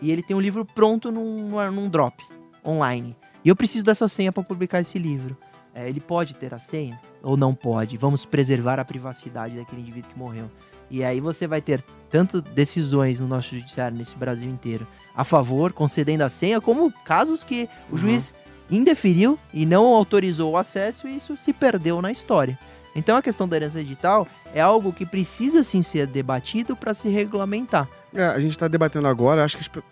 e 0.00 0.10
ele 0.10 0.22
tem 0.22 0.36
um 0.36 0.40
livro 0.40 0.64
pronto 0.64 1.10
num, 1.10 1.70
num 1.70 1.88
drop 1.88 2.22
online. 2.64 3.16
E 3.44 3.48
eu 3.48 3.56
preciso 3.56 3.84
dessa 3.84 4.06
senha 4.06 4.32
para 4.32 4.42
publicar 4.42 4.80
esse 4.80 4.98
livro. 4.98 5.36
É, 5.74 5.88
ele 5.88 6.00
pode 6.00 6.34
ter 6.34 6.52
a 6.52 6.58
senha 6.58 7.00
ou 7.22 7.36
não 7.36 7.54
pode? 7.54 7.96
Vamos 7.96 8.24
preservar 8.24 8.78
a 8.80 8.84
privacidade 8.84 9.56
daquele 9.56 9.82
indivíduo 9.82 10.10
que 10.10 10.18
morreu. 10.18 10.50
E 10.90 11.04
aí 11.04 11.20
você 11.20 11.46
vai 11.46 11.60
ter 11.60 11.82
tanto 12.10 12.42
decisões 12.42 13.20
no 13.20 13.28
nosso 13.28 13.54
judiciário, 13.54 13.96
nesse 13.96 14.16
Brasil 14.16 14.50
inteiro, 14.50 14.86
a 15.14 15.22
favor, 15.22 15.72
concedendo 15.72 16.24
a 16.24 16.28
senha, 16.28 16.60
como 16.60 16.92
casos 17.04 17.44
que 17.44 17.68
o 17.90 17.96
juiz 17.96 18.34
indeferiu 18.68 19.38
e 19.54 19.64
não 19.64 19.86
autorizou 19.86 20.52
o 20.52 20.56
acesso 20.56 21.06
e 21.06 21.16
isso 21.16 21.36
se 21.36 21.52
perdeu 21.52 22.02
na 22.02 22.10
história. 22.10 22.58
Então 22.94 23.16
a 23.16 23.22
questão 23.22 23.46
da 23.48 23.56
herança 23.56 23.82
digital 23.82 24.26
é 24.54 24.60
algo 24.60 24.92
que 24.92 25.06
precisa 25.06 25.62
sim 25.62 25.82
ser 25.82 26.06
debatido 26.06 26.74
para 26.74 26.92
se 26.92 27.08
regulamentar. 27.08 27.88
É, 28.14 28.24
a 28.24 28.40
gente 28.40 28.58
tá 28.58 28.66
debatendo 28.66 29.06
agora, 29.06 29.44
acho 29.44 29.56
que 29.56 29.62
as 29.62 29.68
tipo 29.68 29.82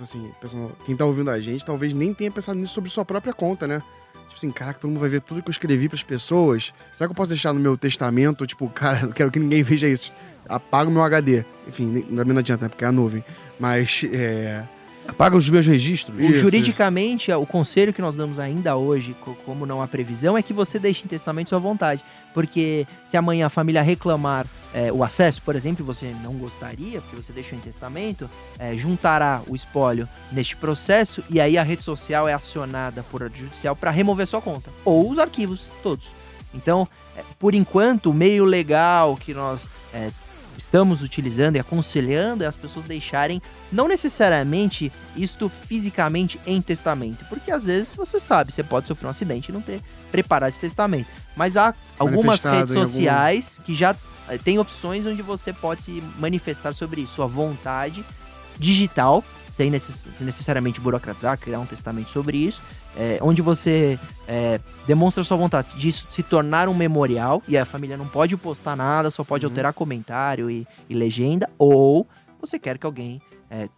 assim, 0.00 0.30
pensando- 0.40 0.74
quem 0.86 0.96
tá 0.96 1.04
ouvindo 1.04 1.30
a 1.30 1.40
gente 1.40 1.64
talvez 1.64 1.92
nem 1.92 2.12
tenha 2.14 2.30
pensado 2.30 2.58
nisso 2.58 2.72
sobre 2.72 2.88
sua 2.90 3.04
própria 3.04 3.32
conta, 3.32 3.66
né? 3.66 3.82
Tipo 4.24 4.36
assim, 4.36 4.50
caraca, 4.50 4.80
todo 4.80 4.88
mundo 4.90 5.00
vai 5.00 5.10
ver 5.10 5.20
tudo 5.20 5.42
que 5.42 5.48
eu 5.48 5.52
escrevi 5.52 5.88
pras 5.90 6.02
pessoas. 6.02 6.72
Será 6.92 7.06
que 7.06 7.12
eu 7.12 7.14
posso 7.16 7.28
deixar 7.28 7.52
no 7.52 7.60
meu 7.60 7.76
testamento? 7.76 8.46
Tipo, 8.46 8.66
cara, 8.72 9.02
não 9.02 9.12
quero 9.12 9.30
que 9.30 9.38
ninguém 9.38 9.62
veja 9.62 9.86
isso. 9.86 10.10
apaga 10.48 10.88
o 10.88 10.92
meu 10.92 11.02
HD. 11.02 11.44
Enfim, 11.68 12.00
também 12.00 12.32
não 12.32 12.38
adianta, 12.38 12.64
né, 12.64 12.68
porque 12.70 12.84
é 12.84 12.88
a 12.88 12.92
nuvem. 12.92 13.22
Mas, 13.60 14.04
é... 14.10 14.64
Apaga 15.06 15.36
os 15.36 15.48
meus 15.48 15.66
registros. 15.66 16.18
Isso, 16.20 16.38
juridicamente, 16.40 17.32
o 17.32 17.44
conselho 17.46 17.92
que 17.92 18.00
nós 18.00 18.14
damos 18.14 18.38
ainda 18.38 18.76
hoje, 18.76 19.14
co- 19.20 19.34
como 19.44 19.66
não 19.66 19.82
há 19.82 19.88
previsão, 19.88 20.38
é 20.38 20.42
que 20.42 20.52
você 20.52 20.78
deixe 20.78 21.04
em 21.04 21.08
testamento 21.08 21.48
sua 21.48 21.58
vontade. 21.58 22.02
Porque 22.32 22.86
se 23.04 23.16
amanhã 23.16 23.46
a 23.46 23.50
família 23.50 23.82
reclamar 23.82 24.46
é, 24.72 24.90
o 24.92 25.04
acesso, 25.04 25.42
por 25.42 25.54
exemplo, 25.54 25.84
e 25.84 25.86
você 25.86 26.14
não 26.22 26.32
gostaria, 26.34 27.00
porque 27.02 27.16
você 27.16 27.32
deixou 27.32 27.58
em 27.58 27.60
testamento, 27.60 28.30
é, 28.58 28.74
juntará 28.74 29.42
o 29.48 29.54
espólio 29.54 30.08
neste 30.30 30.56
processo 30.56 31.22
e 31.28 31.38
aí 31.40 31.58
a 31.58 31.62
rede 31.62 31.82
social 31.82 32.26
é 32.26 32.32
acionada 32.32 33.02
por 33.10 33.22
ordem 33.22 33.42
judicial 33.42 33.76
para 33.76 33.90
remover 33.90 34.26
sua 34.26 34.40
conta. 34.40 34.70
Ou 34.84 35.10
os 35.10 35.18
arquivos 35.18 35.70
todos. 35.82 36.06
Então, 36.54 36.88
é, 37.16 37.22
por 37.38 37.54
enquanto, 37.54 38.10
o 38.10 38.14
meio 38.14 38.44
legal 38.46 39.14
que 39.16 39.34
nós 39.34 39.68
é, 39.92 40.10
estamos 40.58 41.02
utilizando 41.02 41.56
e 41.56 41.58
aconselhando 41.58 42.44
é 42.44 42.46
as 42.46 42.56
pessoas 42.56 42.84
deixarem 42.84 43.40
não 43.70 43.88
necessariamente 43.88 44.92
isto 45.16 45.48
fisicamente 45.68 46.38
em 46.46 46.60
testamento, 46.62 47.24
porque 47.28 47.50
às 47.50 47.64
vezes 47.64 47.96
você 47.96 48.18
sabe, 48.20 48.52
você 48.52 48.62
pode 48.62 48.86
sofrer 48.86 49.06
um 49.06 49.10
acidente 49.10 49.50
e 49.50 49.52
não 49.52 49.60
ter 49.60 49.80
preparado 50.10 50.50
esse 50.50 50.58
testamento. 50.58 51.08
Mas 51.34 51.56
há 51.56 51.74
algumas 51.98 52.42
redes 52.42 52.74
em 52.74 52.78
algum- 52.78 52.86
sociais 52.86 53.60
que 53.64 53.74
já 53.74 53.94
eh, 54.28 54.38
tem 54.38 54.58
opções 54.58 55.04
onde 55.06 55.22
você 55.22 55.52
pode 55.52 55.82
se 55.82 56.02
manifestar 56.18 56.74
sobre 56.74 57.00
isso, 57.02 57.14
sua 57.14 57.26
vontade 57.26 58.04
digital, 58.58 59.24
sem, 59.50 59.70
necess- 59.70 60.08
sem 60.16 60.26
necessariamente 60.26 60.80
burocratizar, 60.80 61.38
criar 61.38 61.58
um 61.58 61.66
testamento 61.66 62.10
sobre 62.10 62.36
isso, 62.38 62.62
eh, 62.96 63.18
onde 63.22 63.40
você 63.42 63.98
eh, 64.26 64.60
demonstra 64.86 65.24
sua 65.24 65.36
vontade 65.36 65.74
de 65.76 65.92
se 65.92 66.22
tornar 66.22 66.68
um 66.68 66.74
memorial 66.74 67.42
e 67.48 67.56
a 67.56 67.64
família 67.64 67.96
não 67.96 68.06
pode 68.06 68.36
postar 68.36 68.76
nada, 68.76 69.10
só 69.10 69.24
pode 69.24 69.44
alterar 69.44 69.72
comentário 69.72 70.50
e, 70.50 70.66
e 70.88 70.94
legenda, 70.94 71.48
ou 71.58 72.06
você 72.40 72.58
quer 72.58 72.76
que 72.76 72.86
alguém 72.86 73.20
é, 73.48 73.68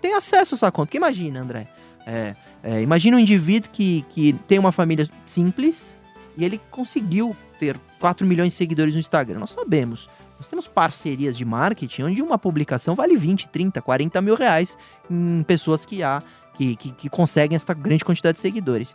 tenha 0.00 0.18
acesso 0.18 0.54
a 0.54 0.56
essa 0.56 0.70
conta. 0.72 0.86
Porque 0.86 0.96
imagina, 0.96 1.40
André, 1.40 1.66
é, 2.06 2.34
é, 2.62 2.82
imagina 2.82 3.16
um 3.16 3.20
indivíduo 3.20 3.70
que, 3.70 4.04
que 4.08 4.32
tem 4.46 4.58
uma 4.58 4.72
família 4.72 5.08
simples 5.26 5.94
e 6.36 6.44
ele 6.44 6.60
conseguiu 6.70 7.36
ter 7.58 7.78
4 7.98 8.26
milhões 8.26 8.52
de 8.52 8.58
seguidores 8.58 8.94
no 8.94 9.00
Instagram. 9.00 9.38
Nós 9.38 9.50
sabemos. 9.50 10.08
Nós 10.42 10.48
temos 10.48 10.66
parcerias 10.66 11.36
de 11.38 11.44
marketing 11.44 12.02
onde 12.02 12.20
uma 12.20 12.36
publicação 12.36 12.96
vale 12.96 13.16
20, 13.16 13.46
30, 13.46 13.80
40 13.80 14.20
mil 14.20 14.34
reais 14.34 14.76
em 15.08 15.40
pessoas 15.44 15.86
que 15.86 16.02
há, 16.02 16.20
que, 16.54 16.74
que, 16.74 16.90
que 16.90 17.08
conseguem 17.08 17.54
essa 17.54 17.72
grande 17.72 18.04
quantidade 18.04 18.34
de 18.34 18.40
seguidores. 18.40 18.92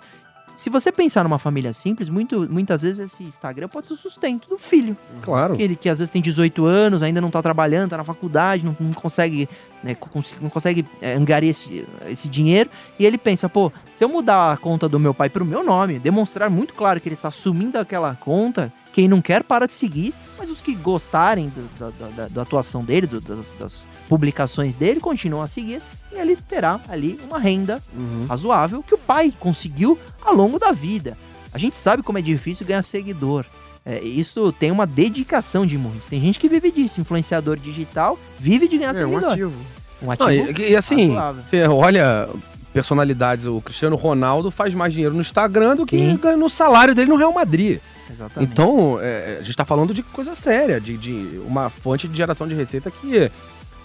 Se 0.57 0.69
você 0.69 0.91
pensar 0.91 1.23
numa 1.23 1.39
família 1.39 1.71
simples, 1.71 2.09
muito, 2.09 2.51
muitas 2.51 2.81
vezes 2.81 2.99
esse 2.99 3.23
Instagram 3.23 3.69
pode 3.69 3.87
ser 3.87 3.93
o 3.93 3.95
sustento 3.95 4.49
do 4.49 4.57
filho. 4.57 4.97
Claro. 5.21 5.53
Aquele 5.53 5.77
que 5.77 5.87
às 5.87 5.99
vezes 5.99 6.11
tem 6.11 6.21
18 6.21 6.65
anos, 6.65 7.01
ainda 7.01 7.21
não 7.21 7.29
tá 7.29 7.41
trabalhando, 7.41 7.91
tá 7.91 7.97
na 7.97 8.03
faculdade, 8.03 8.65
não, 8.65 8.75
não 8.77 8.91
consegue, 8.91 9.47
né, 9.81 9.95
não 10.41 10.49
consegue 10.49 10.85
é, 11.01 11.13
angariar 11.13 11.51
esse, 11.51 11.87
esse 12.09 12.27
dinheiro. 12.27 12.69
E 12.99 13.05
ele 13.05 13.17
pensa, 13.17 13.47
pô, 13.47 13.71
se 13.93 14.03
eu 14.03 14.09
mudar 14.09 14.51
a 14.51 14.57
conta 14.57 14.89
do 14.89 14.99
meu 14.99 15.13
pai 15.13 15.29
pro 15.29 15.45
meu 15.45 15.63
nome, 15.63 15.97
demonstrar 15.97 16.49
muito 16.49 16.73
claro 16.73 16.99
que 16.99 17.07
ele 17.07 17.15
está 17.15 17.29
assumindo 17.29 17.77
aquela 17.77 18.15
conta, 18.15 18.73
quem 18.91 19.07
não 19.07 19.21
quer 19.21 19.43
para 19.43 19.67
de 19.67 19.73
seguir, 19.73 20.11
os 20.57 20.61
que 20.61 20.75
gostarem 20.75 21.49
do- 21.49 21.69
da, 21.79 21.89
da- 21.99 22.11
da- 22.23 22.27
da 22.27 22.41
atuação 22.41 22.83
dele, 22.83 23.07
do- 23.07 23.21
das, 23.21 23.45
das 23.59 23.85
publicações 24.09 24.75
dele, 24.75 24.99
continuam 24.99 25.43
a 25.43 25.47
seguir. 25.47 25.81
E 26.11 26.15
ele 26.15 26.35
terá 26.35 26.79
ali 26.89 27.19
uma 27.29 27.39
renda 27.39 27.81
Uhum. 27.95 28.25
razoável 28.27 28.81
que 28.83 28.93
o 28.93 28.97
pai 28.97 29.33
conseguiu 29.39 29.97
ao 30.21 30.33
longo 30.33 30.57
da 30.59 30.71
vida. 30.71 31.17
A 31.53 31.57
gente 31.57 31.77
sabe 31.77 32.03
como 32.03 32.17
é 32.17 32.21
difícil 32.21 32.65
ganhar 32.65 32.81
seguidor. 32.83 33.45
É, 33.85 34.01
isso 34.03 34.51
tem 34.51 34.69
uma 34.69 34.85
dedicação 34.85 35.65
de 35.65 35.77
muitos. 35.77 36.05
Tem 36.07 36.19
gente 36.19 36.39
que 36.39 36.49
vive 36.49 36.71
disso. 36.71 36.99
Influenciador 36.99 37.57
digital 37.57 38.17
vive 38.37 38.67
de 38.67 38.77
ganhar 38.77 38.89
É 38.95 39.05
um 39.05 39.09
seguidor. 39.09 39.31
ativo. 39.31 39.61
Um 40.01 40.05
Não, 40.07 40.11
ativo. 40.13 40.61
e, 40.61 40.71
e 40.71 40.75
assim, 40.75 41.07
razoável. 41.09 41.43
você 41.49 41.67
olha 41.67 42.29
personalidades, 42.73 43.45
o 43.45 43.59
Cristiano 43.61 43.95
Ronaldo 43.95 44.51
faz 44.51 44.73
mais 44.73 44.93
dinheiro 44.93 45.15
no 45.15 45.21
Instagram 45.21 45.75
do 45.77 45.85
que 45.85 45.97
Sim. 45.97 46.17
ganha 46.17 46.37
no 46.37 46.49
salário 46.49 46.93
dele 46.93 47.09
no 47.09 47.15
Real 47.15 47.31
Madrid. 47.33 47.79
Exatamente. 48.09 48.51
Então, 48.51 48.97
é, 49.01 49.37
a 49.39 49.43
gente 49.43 49.55
tá 49.55 49.65
falando 49.65 49.93
de 49.93 50.01
coisa 50.03 50.35
séria, 50.35 50.79
de, 50.79 50.97
de 50.97 51.39
uma 51.45 51.69
fonte 51.69 52.07
de 52.07 52.15
geração 52.15 52.47
de 52.47 52.53
receita 52.53 52.89
que 52.91 53.31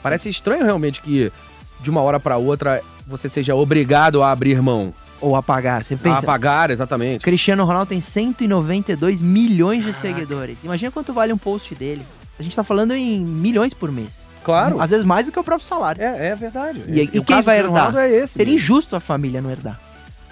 parece 0.03 0.29
estranho 0.29 0.65
realmente 0.65 1.01
que 1.01 1.33
de 1.81 1.91
uma 1.91 2.01
hora 2.03 2.19
pra 2.21 2.37
outra 2.37 2.81
você 3.07 3.29
seja 3.29 3.55
obrigado 3.55 4.23
a 4.23 4.31
abrir 4.31 4.61
mão. 4.63 4.93
Ou 5.21 5.37
apagar. 5.37 5.85
Você 5.85 5.95
A 5.95 5.99
pensa. 5.99 6.23
pagar, 6.23 6.71
exatamente. 6.71 7.23
Cristiano 7.23 7.65
Ronaldo 7.65 7.89
tem 7.91 8.01
192 8.01 9.23
milhões 9.23 9.85
de 9.85 9.93
seguidores. 9.93 10.65
Imagina 10.65 10.91
quanto 10.91 11.13
vale 11.13 11.33
um 11.33 11.39
post 11.39 11.75
dele. 11.75 12.05
A 12.39 12.43
gente 12.43 12.57
tá 12.57 12.65
falando 12.65 12.93
em 12.93 13.21
milhões 13.21 13.73
por 13.73 13.93
mês. 13.93 14.27
Claro. 14.43 14.81
Às 14.81 14.91
vezes 14.91 15.05
mais 15.05 15.27
do 15.27 15.31
que 15.33 15.39
o 15.39 15.45
próprio 15.45 15.67
salário. 15.69 16.03
É, 16.03 16.29
é 16.31 16.35
verdade. 16.35 16.83
E- 16.89 17.03
e 17.19 17.23
quem 17.23 17.41
vai 17.43 17.59
herdar? 17.61 17.95
É 17.97 18.11
esse 18.11 18.35
Seria 18.35 18.53
mesmo. 18.53 18.65
injusto 18.65 18.97
a 18.97 19.01
família 19.01 19.41
não 19.41 19.51
herdar. 19.51 19.79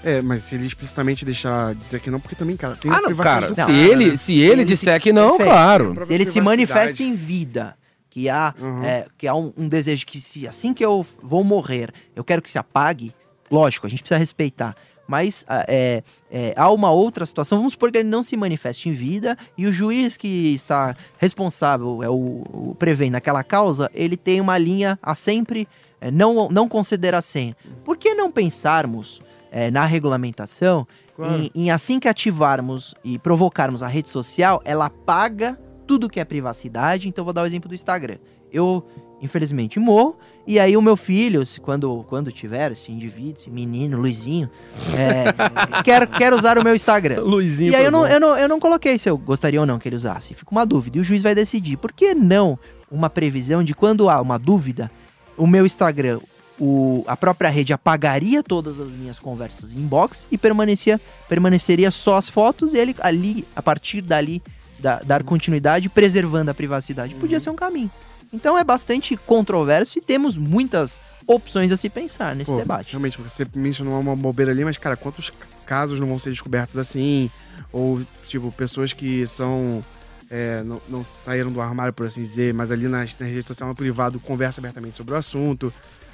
É, 0.02 0.22
mas 0.22 0.44
se 0.44 0.54
ele 0.54 0.66
explicitamente 0.66 1.24
deixar 1.24 1.74
dizer 1.74 2.00
que 2.00 2.10
não, 2.10 2.18
porque 2.18 2.34
também, 2.34 2.56
cara, 2.56 2.74
tem 2.74 2.90
Ah, 2.90 2.96
não, 2.96 3.04
privacidade 3.04 3.40
cara, 3.40 3.48
do 3.48 3.54
se 3.54 3.60
cara, 3.60 3.72
ele, 3.72 4.10
né? 4.12 4.16
se 4.16 4.32
ele 4.40 4.52
Ele 4.62 4.64
disser 4.64 4.94
se- 4.94 5.00
que 5.00 5.12
não, 5.12 5.36
Perfeito. 5.36 5.50
claro. 5.50 6.06
Se 6.06 6.14
ele 6.14 6.24
se 6.24 6.40
manifesta 6.40 7.02
em 7.02 7.14
vida, 7.14 7.76
que 8.08 8.28
há, 8.28 8.54
Uhum. 8.58 8.82
é, 8.84 9.06
que 9.18 9.28
há 9.28 9.34
um, 9.34 9.52
um 9.56 9.68
desejo 9.68 10.06
que 10.06 10.18
se 10.20 10.48
assim 10.48 10.72
que 10.72 10.84
eu 10.84 11.04
vou 11.22 11.44
morrer, 11.44 11.92
eu 12.16 12.24
quero 12.24 12.40
que 12.40 12.50
se 12.50 12.58
apague, 12.58 13.14
lógico, 13.50 13.86
a 13.86 13.90
gente 13.90 14.00
precisa 14.02 14.18
respeitar. 14.18 14.74
Mas 15.06 15.44
ah, 15.48 15.64
é, 15.68 16.02
é, 16.30 16.54
há 16.56 16.70
uma 16.70 16.90
outra 16.90 17.26
situação, 17.26 17.58
vamos 17.58 17.72
supor 17.72 17.90
que 17.92 17.98
ele 17.98 18.08
não 18.08 18.22
se 18.22 18.36
manifeste 18.36 18.88
em 18.88 18.92
vida 18.92 19.36
e 19.58 19.66
o 19.66 19.72
juiz 19.72 20.16
que 20.16 20.54
está 20.54 20.96
responsável, 21.18 22.02
é 22.02 22.08
o, 22.08 22.12
o 22.14 22.76
prevendo 22.78 23.16
aquela 23.16 23.42
causa, 23.44 23.90
ele 23.92 24.16
tem 24.16 24.40
uma 24.40 24.56
linha 24.56 24.98
a 25.02 25.14
sempre 25.14 25.68
é, 26.00 26.10
não, 26.10 26.48
não 26.48 26.68
conceder 26.68 27.14
a 27.14 27.20
senha. 27.20 27.56
Por 27.84 27.96
que 27.96 28.14
não 28.14 28.30
pensarmos 28.30 29.20
é, 29.50 29.70
na 29.70 29.84
regulamentação 29.84 30.86
Claro. 31.14 31.42
em, 31.42 31.50
em 31.54 31.70
assim 31.70 32.00
que 32.00 32.08
ativarmos 32.08 32.94
e 33.04 33.18
provocarmos 33.18 33.82
a 33.82 33.88
rede 33.88 34.08
social, 34.08 34.62
ela 34.64 34.86
apaga 34.86 35.58
tudo 35.86 36.08
que 36.08 36.18
é 36.20 36.24
privacidade. 36.24 37.08
Então, 37.08 37.24
vou 37.24 37.32
dar 37.34 37.42
o 37.42 37.46
exemplo 37.46 37.68
do 37.68 37.74
Instagram. 37.74 38.16
Eu, 38.50 38.82
infelizmente, 39.20 39.78
morro. 39.78 40.16
E 40.46 40.58
aí, 40.58 40.76
o 40.76 40.82
meu 40.82 40.96
filho, 40.96 41.44
se- 41.44 41.60
quando, 41.60 42.04
quando 42.08 42.32
tiver, 42.32 42.72
esse 42.72 42.90
indivíduo, 42.90 43.34
esse 43.38 43.50
menino, 43.50 43.98
Luizinho, 43.98 44.48
é, 44.96 45.26
quer, 45.84 46.06
quer 46.06 46.32
usar 46.32 46.56
o 46.58 46.64
meu 46.64 46.74
Instagram. 46.74 47.20
Luizinho. 47.20 47.70
E 47.72 47.76
aí, 47.76 47.84
eu 47.84 47.90
não, 47.90 48.06
eu, 48.06 48.18
não, 48.18 48.38
eu 48.38 48.48
não 48.48 48.58
coloquei 48.58 48.98
se 48.98 49.10
eu 49.10 49.18
gostaria 49.18 49.60
ou 49.60 49.66
não 49.66 49.78
que 49.78 49.88
ele 49.88 49.96
usasse. 49.96 50.32
Fica 50.32 50.50
uma 50.52 50.64
dúvida. 50.64 50.96
E 50.96 51.00
o 51.00 51.04
juiz 51.04 51.22
vai 51.22 51.34
decidir. 51.34 51.76
Por 51.76 51.92
que 51.92 52.14
não 52.14 52.58
uma 52.90 53.10
previsão 53.10 53.62
de 53.62 53.74
quando 53.74 54.08
há 54.08 54.20
uma 54.20 54.38
dúvida, 54.38 54.90
o 55.36 55.46
meu 55.46 55.66
Instagram, 55.66 56.20
o, 56.60 57.02
a 57.06 57.16
própria 57.16 57.48
rede 57.48 57.72
apagaria 57.72 58.42
todas 58.42 58.78
as 58.78 58.88
minhas 58.88 59.18
conversas 59.18 59.72
em 59.72 59.78
inbox 59.78 60.26
e 60.30 60.36
permanecia, 60.36 61.00
permaneceria 61.28 61.90
só 61.90 62.16
as 62.16 62.28
fotos 62.28 62.74
e 62.74 62.78
ele 62.78 62.94
ali, 63.00 63.46
a 63.56 63.62
partir 63.62 64.02
dali, 64.02 64.42
da- 64.78 65.00
dar 65.00 65.22
continuidade, 65.24 65.88
preservando 65.88 66.50
a 66.50 66.54
privacidade. 66.54 67.14
Podia 67.14 67.40
ser 67.40 67.50
um 67.50 67.56
caminho. 67.56 67.90
Então 68.32 68.56
é 68.58 68.62
bastante 68.62 69.16
controverso 69.16 69.98
e 69.98 70.00
temos 70.02 70.36
muitas 70.38 71.00
opções 71.26 71.72
a 71.72 71.76
se 71.76 71.88
pensar 71.88 72.36
nesse 72.36 72.50
Pô, 72.50 72.58
debate. 72.58 72.90
Realmente, 72.92 73.20
você 73.20 73.46
mencionou 73.54 73.98
uma 73.98 74.14
bobeira 74.14 74.52
ali, 74.52 74.64
mas, 74.64 74.76
cara, 74.76 74.96
quantos 74.96 75.32
casos 75.66 75.98
não 75.98 76.06
vão 76.06 76.18
ser 76.18 76.30
descobertos 76.30 76.76
assim? 76.76 77.30
Ou, 77.72 78.00
tipo, 78.28 78.52
pessoas 78.52 78.92
que 78.92 79.26
são. 79.26 79.84
é, 80.30 80.62
não, 80.62 80.80
não 80.88 81.02
saíram 81.04 81.50
do 81.50 81.60
armário, 81.60 81.92
por 81.92 82.06
assim 82.06 82.22
dizer, 82.22 82.54
mas 82.54 82.70
ali 82.70 82.86
nas 82.86 83.14
redes 83.14 83.46
sociais, 83.46 83.68
no 83.68 83.74
privado, 83.74 84.20
conversa 84.20 84.60
abertamente 84.60 84.96
sobre 84.96 85.14
o 85.14 85.16
assunto. 85.16 85.72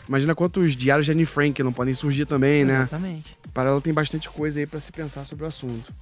Imagina 0.09 0.35
quantos 0.35 0.77
diários 0.77 1.07
de 1.07 1.12
Anne 1.12 1.27
Frank 1.27 1.62
não 1.62 1.73
podem 1.73 1.95
surgir 1.95 2.27
também, 2.27 2.64
né? 2.64 2.79
Exatamente. 2.79 3.37
Para 3.53 3.71
ela 3.71 3.81
tem 3.81 3.92
bastante 3.92 4.29
coisa 4.29 4.59
aí 4.61 4.66
pra 4.66 4.79
se 4.81 4.92
pensar 4.92 5.25
sobre 5.25 5.45
o 5.45 5.49
assunto. 5.49 5.92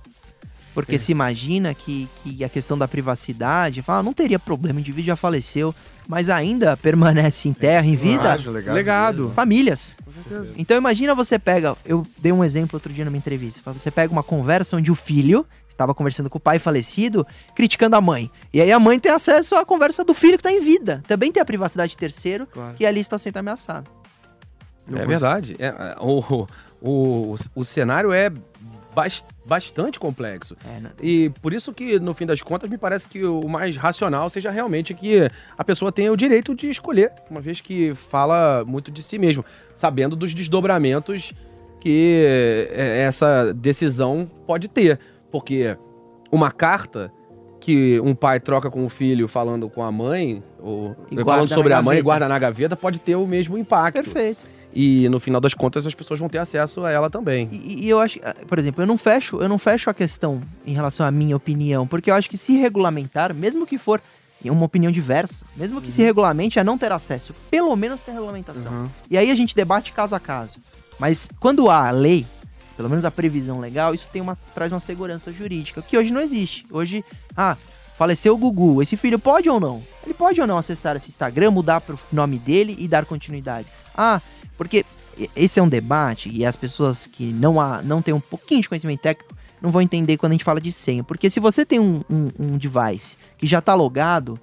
Porque 0.74 0.96
É. 0.96 0.98
se 0.98 1.12
imagina 1.12 1.72
que, 1.72 2.08
que 2.22 2.42
a 2.44 2.48
questão 2.48 2.76
da 2.76 2.88
privacidade, 2.88 3.80
fala, 3.80 4.00
"Ah, 4.00 4.02
não 4.02 4.12
teria 4.12 4.38
problema, 4.40 4.76
o 4.78 4.80
indivíduo 4.80 5.06
já 5.06 5.14
faleceu, 5.16 5.72
mas 6.08 6.28
ainda 6.28 6.76
permanece 6.76 7.48
em 7.48 7.52
terra, 7.52 7.86
em 7.86 7.94
vida, 7.94 8.22
Legado, 8.34 8.50
legado. 8.50 8.74
Legado. 8.74 9.32
famílias. 9.34 9.94
Com 10.04 10.10
certeza. 10.10 10.52
Então 10.56 10.76
imagina 10.76 11.14
você 11.14 11.38
pega, 11.38 11.76
eu 11.84 12.04
dei 12.18 12.32
um 12.32 12.42
exemplo 12.44 12.76
outro 12.76 12.92
dia 12.92 13.04
numa 13.04 13.16
entrevista, 13.16 13.62
você 13.72 13.90
pega 13.90 14.12
uma 14.12 14.22
conversa 14.22 14.76
onde 14.76 14.90
o 14.90 14.94
filho 14.96 15.46
estava 15.74 15.94
conversando 15.94 16.30
com 16.30 16.38
o 16.38 16.40
pai 16.40 16.58
falecido, 16.58 17.26
criticando 17.54 17.96
a 17.96 18.00
mãe. 18.00 18.30
E 18.52 18.60
aí 18.60 18.70
a 18.72 18.78
mãe 18.78 18.98
tem 18.98 19.12
acesso 19.12 19.54
à 19.56 19.64
conversa 19.64 20.04
do 20.04 20.14
filho 20.14 20.38
que 20.38 20.46
está 20.46 20.52
em 20.52 20.60
vida. 20.60 21.02
Também 21.06 21.30
tem 21.32 21.40
a 21.40 21.44
privacidade 21.44 21.90
de 21.90 21.96
terceiro, 21.96 22.46
Claro. 22.46 22.74
que 22.76 22.86
ali 22.86 23.00
está 23.00 23.18
sendo 23.18 23.36
ameaçado. 23.38 23.90
Não 24.86 24.98
É 24.98 25.04
consigo- 25.04 25.08
verdade. 25.08 25.56
É, 25.58 25.66
é, 25.66 25.96
o, 26.00 26.46
o, 26.80 27.34
o 27.54 27.64
cenário 27.64 28.12
é 28.12 28.30
bas- 28.94 29.24
bastante 29.44 29.98
complexo. 29.98 30.56
É, 30.64 30.80
né? 30.80 30.90
E 31.02 31.30
por 31.42 31.52
isso 31.52 31.72
que, 31.72 31.98
no 31.98 32.14
fim 32.14 32.26
das 32.26 32.40
contas, 32.42 32.68
me 32.70 32.78
parece 32.78 33.08
que 33.08 33.24
o 33.24 33.48
mais 33.48 33.76
racional 33.76 34.28
seja 34.30 34.50
realmente 34.50 34.92
que 34.94 35.28
a 35.58 35.64
pessoa 35.64 35.90
tenha 35.90 36.12
o 36.12 36.16
direito 36.16 36.54
de 36.54 36.68
escolher, 36.70 37.10
uma 37.30 37.40
vez 37.40 37.60
que 37.60 37.94
fala 37.94 38.62
muito 38.66 38.90
de 38.90 39.02
si 39.02 39.18
mesmo, 39.18 39.44
sabendo 39.76 40.14
dos 40.14 40.34
desdobramentos 40.34 41.32
que 41.80 42.68
é, 42.72 43.00
essa 43.02 43.52
decisão 43.54 44.30
pode 44.46 44.68
ter. 44.68 44.98
Porque 45.34 45.76
uma 46.30 46.52
carta 46.52 47.12
que 47.58 47.98
um 47.98 48.14
pai 48.14 48.38
troca 48.38 48.70
com 48.70 48.86
o 48.86 48.88
filho 48.88 49.26
falando 49.26 49.68
com 49.68 49.82
a 49.82 49.90
mãe, 49.90 50.40
ou 50.60 50.94
E 51.10 51.24
falando 51.24 51.48
sobre 51.48 51.72
a 51.72 51.82
mãe 51.82 51.98
e 51.98 52.02
guarda 52.02 52.28
na 52.28 52.38
gaveta, 52.38 52.76
pode 52.76 53.00
ter 53.00 53.16
o 53.16 53.26
mesmo 53.26 53.58
impacto. 53.58 54.00
Perfeito. 54.00 54.44
E 54.72 55.08
no 55.08 55.18
final 55.18 55.40
das 55.40 55.52
contas 55.52 55.88
as 55.88 55.94
pessoas 55.94 56.20
vão 56.20 56.28
ter 56.28 56.38
acesso 56.38 56.84
a 56.84 56.90
ela 56.92 57.10
também. 57.10 57.48
E, 57.50 57.84
e 57.84 57.90
eu 57.90 57.98
acho, 57.98 58.20
ah, 58.22 58.32
por 58.46 58.60
exemplo, 58.60 58.80
eu 58.80 58.86
não 58.86 58.96
fecho, 58.96 59.42
eu 59.42 59.48
não 59.48 59.58
fecho 59.58 59.90
a 59.90 59.94
questão 59.94 60.40
em 60.64 60.72
relação 60.72 61.04
à 61.04 61.10
minha 61.10 61.34
opinião, 61.34 61.84
porque 61.84 62.12
eu 62.12 62.14
acho 62.14 62.30
que 62.30 62.36
se 62.36 62.56
regulamentar, 62.56 63.34
mesmo 63.34 63.66
que 63.66 63.76
for 63.76 64.00
uma 64.44 64.66
opinião 64.66 64.92
diversa, 64.92 65.44
mesmo 65.56 65.82
que 65.82 65.90
se 65.90 66.00
regulamente 66.00 66.60
a 66.60 66.64
não 66.64 66.78
ter 66.78 66.92
acesso, 66.92 67.34
pelo 67.50 67.74
menos 67.74 68.00
ter 68.02 68.12
regulamentação. 68.12 68.70
Uhum. 68.70 68.88
E 69.10 69.18
aí 69.18 69.32
a 69.32 69.34
gente 69.34 69.56
debate 69.56 69.90
caso 69.90 70.14
a 70.14 70.20
caso. 70.20 70.60
Mas 70.96 71.28
quando 71.40 71.68
há 71.68 71.88
a 71.88 71.90
lei, 71.90 72.24
pelo 72.76 72.88
menos 72.88 73.04
a 73.04 73.10
previsão 73.10 73.60
legal, 73.60 73.94
isso 73.94 74.06
tem 74.12 74.20
uma, 74.22 74.36
traz 74.54 74.72
uma 74.72 74.80
segurança 74.80 75.32
jurídica, 75.32 75.82
que 75.82 75.96
hoje 75.96 76.12
não 76.12 76.20
existe. 76.20 76.66
Hoje, 76.70 77.04
ah, 77.36 77.56
faleceu 77.96 78.34
o 78.34 78.38
Gugu, 78.38 78.82
esse 78.82 78.96
filho 78.96 79.18
pode 79.18 79.48
ou 79.48 79.60
não? 79.60 79.82
Ele 80.04 80.14
pode 80.14 80.40
ou 80.40 80.46
não 80.46 80.58
acessar 80.58 80.96
esse 80.96 81.08
Instagram, 81.08 81.50
mudar 81.50 81.80
pro 81.80 81.98
nome 82.12 82.38
dele 82.38 82.76
e 82.78 82.88
dar 82.88 83.04
continuidade? 83.04 83.68
Ah, 83.96 84.20
porque 84.56 84.84
esse 85.36 85.58
é 85.58 85.62
um 85.62 85.68
debate 85.68 86.28
e 86.32 86.44
as 86.44 86.56
pessoas 86.56 87.06
que 87.06 87.32
não, 87.32 87.60
há, 87.60 87.82
não 87.82 88.02
têm 88.02 88.14
um 88.14 88.20
pouquinho 88.20 88.62
de 88.62 88.68
conhecimento 88.68 89.00
técnico 89.00 89.34
não 89.60 89.70
vão 89.70 89.80
entender 89.80 90.18
quando 90.18 90.32
a 90.32 90.34
gente 90.34 90.44
fala 90.44 90.60
de 90.60 90.70
senha. 90.70 91.02
Porque 91.02 91.30
se 91.30 91.40
você 91.40 91.64
tem 91.64 91.80
um, 91.80 92.02
um, 92.10 92.30
um 92.38 92.58
device 92.58 93.16
que 93.38 93.46
já 93.46 93.60
está 93.60 93.72
logado, 93.74 94.38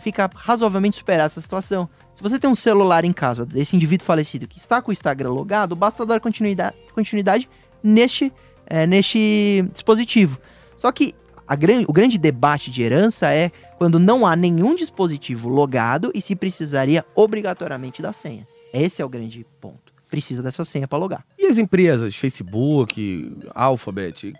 fica 0.00 0.28
razoavelmente 0.34 0.96
superada 0.96 1.26
essa 1.26 1.40
situação. 1.40 1.88
Se 2.14 2.22
você 2.22 2.38
tem 2.38 2.48
um 2.50 2.54
celular 2.54 3.04
em 3.04 3.12
casa 3.12 3.44
desse 3.44 3.76
indivíduo 3.76 4.06
falecido 4.06 4.48
que 4.48 4.58
está 4.58 4.80
com 4.80 4.90
o 4.90 4.92
Instagram 4.92 5.30
logado, 5.30 5.76
basta 5.76 6.04
dar 6.04 6.18
continuidade, 6.18 6.74
continuidade 6.94 7.48
neste, 7.86 8.32
eh, 8.66 8.86
neste 8.86 9.64
dispositivo. 9.72 10.40
Só 10.76 10.90
que 10.92 11.14
gran, 11.54 11.84
o 11.86 11.92
grande 11.92 12.18
debate 12.18 12.70
de 12.70 12.82
herança 12.82 13.32
é 13.32 13.50
quando 13.78 13.98
não 13.98 14.26
há 14.26 14.34
nenhum 14.34 14.74
dispositivo 14.74 15.48
logado 15.48 16.10
e 16.14 16.20
se 16.20 16.34
precisaria 16.34 17.04
obrigatoriamente 17.14 18.02
da 18.02 18.12
senha. 18.12 18.46
Esse 18.72 19.00
é 19.00 19.04
o 19.04 19.08
grande 19.08 19.46
ponto. 19.60 19.94
Precisa 20.10 20.42
dessa 20.42 20.64
senha 20.64 20.88
para 20.88 20.98
logar. 20.98 21.24
E 21.38 21.46
as 21.46 21.58
empresas, 21.58 22.14
Facebook, 22.14 23.36
Alphabet, 23.54 24.32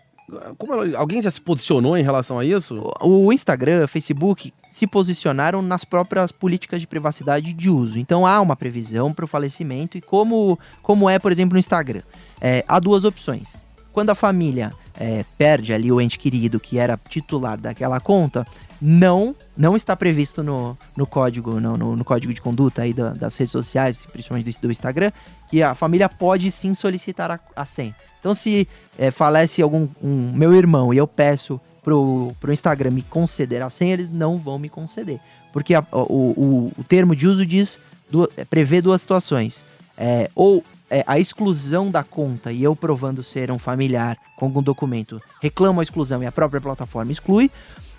como 0.59 0.73
ela- 0.75 0.99
alguém 0.99 1.23
já 1.23 1.31
se 1.31 1.41
posicionou 1.41 1.97
em 1.97 2.03
relação 2.03 2.39
a 2.39 2.45
isso? 2.45 2.93
O 3.01 3.33
Instagram, 3.33 3.87
Facebook 3.87 4.53
se 4.71 4.87
posicionaram 4.87 5.63
nas 5.63 5.85
próprias 5.85 6.33
políticas 6.33 6.81
de 6.81 6.87
privacidade 6.87 7.53
de 7.53 7.71
uso. 7.71 7.99
Então 7.99 8.27
há 8.27 8.41
uma 8.41 8.57
previsão 8.57 9.13
para 9.13 9.25
o 9.25 9.29
falecimento 9.29 9.97
e 9.97 10.01
como, 10.01 10.59
como 10.83 11.09
é, 11.09 11.19
por 11.19 11.31
exemplo, 11.33 11.55
no 11.55 11.59
Instagram. 11.59 12.03
É, 12.41 12.65
há 12.67 12.79
duas 12.79 13.05
opções. 13.05 13.65
Quando 13.97 14.11
a 14.11 14.15
família 14.15 14.73
é, 15.01 15.25
perde 15.39 15.73
ali 15.73 15.91
o 15.91 15.99
ente 15.99 16.19
querido 16.19 16.61
que 16.61 16.79
era 16.79 17.01
titular 17.09 17.57
daquela 17.57 17.99
conta, 17.99 18.47
não 18.79 19.35
não 19.57 19.75
está 19.75 19.97
previsto 19.97 20.43
no, 20.43 20.77
no 20.95 21.07
código 21.07 21.59
no, 21.59 21.79
no- 21.79 21.97
no 21.97 22.05
código 22.05 22.35
de 22.35 22.43
conduta 22.43 22.83
aí 22.83 22.93
da- 22.93 23.15
das 23.15 23.35
redes 23.39 23.53
sociais, 23.53 24.05
principalmente 24.13 24.51
do, 24.61 24.61
do 24.67 24.71
Instagram, 24.71 25.11
que 25.49 25.63
a 25.63 25.75
família 25.75 26.11
pode 26.11 26.51
sim 26.51 26.75
solicitar 26.75 27.31
a, 27.31 27.41
a 27.57 27.65
senha. 27.65 27.97
Então 28.21 28.35
se 28.35 28.69
é, 28.99 29.11
falece 29.11 29.63
algum 29.63 29.89
um, 30.03 30.31
meu 30.35 30.53
irmão 30.55 30.93
e 30.93 30.99
eu 30.99 31.07
peço 31.07 31.59
pro, 31.83 32.35
pro 32.39 32.53
Instagram 32.53 32.91
me 32.91 33.01
conceder 33.01 33.63
a 33.63 33.71
senha, 33.71 33.95
eles 33.95 34.11
não 34.11 34.37
vão 34.37 34.59
me 34.59 34.69
conceder. 34.69 35.19
Porque 35.55 35.75
a- 35.75 35.83
o, 35.91 36.03
o, 36.37 36.73
o 36.79 36.85
termo 36.85 37.17
de 37.17 37.27
uso 37.27 37.47
diz, 37.47 37.81
du- 38.11 38.29
é, 38.37 38.45
prevê 38.45 38.83
duas 38.83 39.01
situações. 39.01 39.65
É, 39.97 40.31
ou 40.35 40.63
é, 40.91 41.03
a 41.07 41.19
exclusão 41.19 41.91
da 41.91 42.03
conta 42.05 42.53
e 42.53 42.63
eu 42.63 42.75
provando 42.77 43.23
ser 43.23 43.51
um 43.51 43.59
familiar 43.59 44.17
com 44.37 44.47
algum 44.47 44.63
documento, 44.63 45.21
reclamo 45.43 45.81
a 45.81 45.83
exclusão 45.83 46.23
e 46.23 46.27
a 46.27 46.33
própria 46.33 46.61
plataforma 46.61 47.11
exclui. 47.13 47.51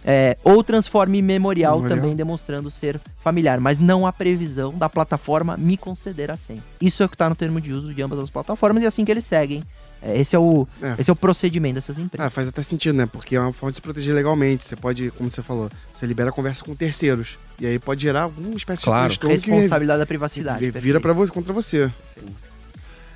é, 0.10 0.38
ou 0.42 0.64
transforme 0.64 1.18
em 1.20 1.22
memorial, 1.22 1.76
Memorial. 1.82 2.00
também 2.00 2.16
demonstrando 2.16 2.72
ser 2.72 2.98
familiar, 3.20 3.60
mas 3.60 3.78
não 3.78 4.08
há 4.08 4.14
previsão 4.14 4.72
da 4.78 4.88
plataforma 4.88 5.58
me 5.58 5.76
conceder 5.76 6.32
a 6.32 6.38
senha. 6.38 6.64
Isso 6.80 7.04
é 7.04 7.06
o 7.06 7.10
que 7.10 7.16
está 7.16 7.28
no 7.28 7.36
termo 7.36 7.60
de 7.60 7.74
uso 7.74 7.94
de 7.94 8.02
ambas 8.02 8.20
as 8.20 8.30
plataformas 8.30 8.82
e 8.84 8.86
é 8.86 8.88
assim 8.88 9.04
que 9.04 9.12
eles 9.12 9.26
seguem. 9.26 9.62
É, 10.02 10.18
esse, 10.18 10.34
é 10.34 10.40
o, 10.40 10.66
É. 10.82 10.96
esse 11.00 11.10
é 11.10 11.14
o 11.14 11.16
procedimento 11.16 11.76
dessas 11.76 11.98
Ah, 11.98 12.02
empresas. 12.04 12.32
faz 12.34 12.48
até 12.48 12.62
sentido, 12.62 12.96
né? 12.96 13.06
Porque 13.06 13.36
é 13.36 13.40
uma 13.40 13.52
forma 13.52 13.72
de 13.72 13.78
se 13.78 13.82
proteger 13.82 14.16
legalmente. 14.16 14.64
Você 14.64 14.78
pode, 14.78 15.12
como 15.18 15.30
você 15.30 15.42
falou, 15.42 15.70
você 15.92 16.06
libera 16.06 16.30
a 16.30 16.32
conversa 16.32 16.64
com 16.64 16.74
terceiros. 16.74 17.38
E 17.60 17.66
aí 17.66 17.78
pode 17.78 18.04
gerar 18.04 18.22
alguma 18.22 18.56
espécie 18.56 18.84
Claro. 18.86 19.10
de 19.12 19.20
transtorno 19.20 19.44
que 19.44 19.50
Responsabilidade 19.52 20.00
da 20.00 20.06
privacidade. 20.06 20.70
vira 20.72 21.02
pra 21.02 21.12
você, 21.12 21.34
contra 21.34 21.52
você. 21.52 21.92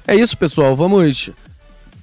É 0.08 0.16
isso, 0.16 0.38
pessoal. 0.38 0.76
Vamos 0.76 1.30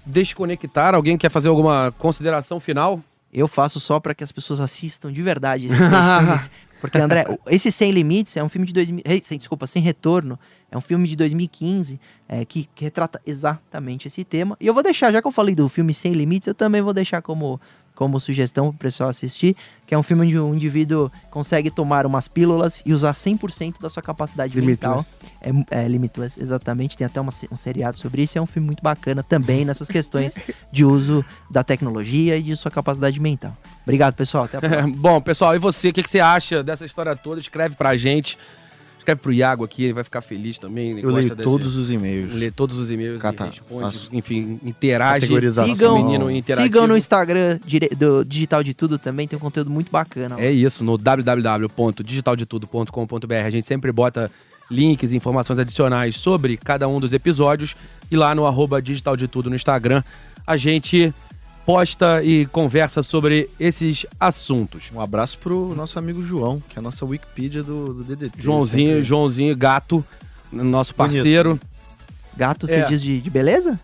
desconectar. 0.06 0.94
Alguém 0.94 1.16
quer 1.18 1.30
fazer 1.30 1.48
alguma 1.48 1.92
consideração 1.98 2.58
final? 2.60 3.02
Eu 3.32 3.46
faço 3.46 3.78
só 3.78 4.00
pra 4.00 4.14
que 4.14 4.24
as 4.24 4.32
pessoas 4.32 4.60
assistam 4.60 5.12
de 5.12 5.20
verdade 5.22 5.66
esses 5.66 5.78
filmes. 5.78 6.50
Porque, 6.80 6.96
André, 6.96 7.26
esse 7.48 7.72
Sem 7.72 7.90
Limites 7.90 8.36
é 8.36 8.42
um 8.42 8.48
filme 8.48 8.66
de 8.66 8.72
2000. 8.72 9.02
eh, 9.04 9.18
sem- 9.18 9.36
Desculpa, 9.36 9.66
Sem 9.66 9.82
Retorno. 9.82 10.38
É 10.70 10.76
um 10.78 10.80
filme 10.80 11.08
de 11.08 11.16
2015 11.16 11.98
é, 12.28 12.44
que, 12.44 12.68
que 12.74 12.84
retrata 12.84 13.20
exatamente 13.26 14.06
esse 14.06 14.22
tema. 14.22 14.56
E 14.60 14.66
eu 14.66 14.72
vou 14.74 14.82
deixar, 14.82 15.12
já 15.12 15.20
que 15.20 15.26
eu 15.26 15.32
falei 15.32 15.54
do 15.54 15.68
filme 15.68 15.92
Sem 15.92 16.12
Limites, 16.12 16.46
eu 16.46 16.54
também 16.54 16.80
vou 16.80 16.92
deixar 16.94 17.20
como, 17.20 17.60
como 17.98 18.20
sugestão 18.20 18.70
pro 18.70 18.78
pessoal 18.78 19.10
assistir. 19.10 19.56
Que 19.84 19.92
é 19.92 19.98
um 19.98 20.04
filme 20.04 20.24
onde 20.24 20.38
um 20.38 20.54
indivíduo 20.54 21.10
consegue 21.30 21.68
tomar 21.68 22.06
umas 22.06 22.28
pílulas 22.28 22.80
e 22.86 22.92
usar 22.92 23.12
100% 23.12 23.80
da 23.80 23.90
sua 23.90 24.00
capacidade 24.00 24.56
mental. 24.60 25.04
Limitless. 25.42 25.66
É, 25.72 25.82
é 25.84 25.88
Limitless, 25.88 26.40
exatamente. 26.40 26.96
Tem 26.96 27.04
até 27.04 27.20
uma 27.20 27.32
um 27.50 27.56
seriado 27.56 27.98
sobre 27.98 28.22
isso. 28.22 28.38
É 28.38 28.40
um 28.40 28.46
filme 28.46 28.66
muito 28.66 28.84
bacana 28.84 29.24
também 29.24 29.64
nessas 29.64 29.88
questões 29.88 30.36
de 30.70 30.84
uso 30.84 31.24
da 31.50 31.64
tecnologia 31.64 32.36
e 32.36 32.42
de 32.44 32.54
sua 32.54 32.70
capacidade 32.70 33.18
mental. 33.18 33.56
Obrigado, 33.82 34.14
pessoal. 34.14 34.44
Até 34.44 34.58
a 34.58 34.60
próxima. 34.62 34.96
Bom, 34.96 35.20
pessoal, 35.20 35.56
e 35.56 35.58
você? 35.58 35.88
O 35.88 35.92
que, 35.92 36.04
que 36.04 36.10
você 36.10 36.20
acha 36.20 36.62
dessa 36.62 36.84
história 36.84 37.16
toda? 37.16 37.40
Escreve 37.40 37.74
pra 37.74 37.96
gente. 37.96 38.38
Escreve 39.08 39.20
pro 39.22 39.32
Iago 39.32 39.64
aqui, 39.64 39.84
ele 39.84 39.92
vai 39.94 40.04
ficar 40.04 40.20
feliz 40.20 40.58
também. 40.58 40.90
ele 40.90 41.02
Eu 41.04 41.08
leio 41.10 41.30
desse- 41.30 41.42
todos 41.42 41.76
os 41.76 41.90
e-mails. 41.90 42.34
Lê 42.34 42.50
todos 42.50 42.76
os 42.76 42.90
e-mails 42.90 43.20
Cata, 43.22 43.46
responde, 43.46 43.80
faço 43.82 44.08
enfim, 44.12 44.60
interage. 44.62 45.26
Sigam, 45.26 46.04
menino. 46.04 46.26
Sigam 46.42 46.86
no 46.86 46.94
Instagram 46.96 47.58
dire- 47.64 47.88
do 47.96 48.22
Digital 48.24 48.62
de 48.62 48.74
Tudo 48.74 48.98
também, 48.98 49.26
tem 49.26 49.36
um 49.36 49.40
conteúdo 49.40 49.70
muito 49.70 49.90
bacana. 49.90 50.36
É 50.38 50.50
isso, 50.50 50.84
no 50.84 50.98
www.digitaldetudo.com.br. 50.98 53.34
A 53.46 53.50
gente 53.50 53.64
sempre 53.64 53.90
bota 53.92 54.30
links 54.70 55.12
e 55.12 55.16
informações 55.16 55.58
adicionais 55.58 56.16
sobre 56.16 56.56
cada 56.58 56.86
um 56.86 57.00
dos 57.00 57.12
episódios. 57.14 57.74
E 58.10 58.16
lá 58.16 58.34
no 58.34 58.46
arroba 58.46 58.82
Digital 58.82 59.16
de 59.16 59.26
Tudo 59.28 59.48
no 59.48 59.56
Instagram, 59.56 60.02
a 60.46 60.56
gente 60.56 61.12
posta 61.72 62.22
e 62.24 62.46
conversa 62.46 63.02
sobre 63.02 63.50
esses 63.60 64.06
assuntos. 64.18 64.84
Um 64.94 65.02
abraço 65.02 65.36
pro 65.38 65.74
nosso 65.74 65.98
amigo 65.98 66.22
João, 66.22 66.62
que 66.66 66.78
é 66.78 66.80
a 66.80 66.82
nossa 66.82 67.04
Wikipedia 67.04 67.62
do, 67.62 67.92
do 67.92 68.04
DDT. 68.04 68.40
Joãozinho, 68.40 68.88
Sempre- 68.92 69.02
Joãozinho 69.02 69.54
Gato, 69.54 70.02
nosso 70.50 70.94
Bonito. 70.94 71.12
parceiro. 71.12 71.60
Gato, 72.34 72.66
você 72.66 72.76
É. 72.78 72.86
diz 72.86 73.02
de, 73.02 73.20
de 73.20 73.28
beleza? 73.28 73.78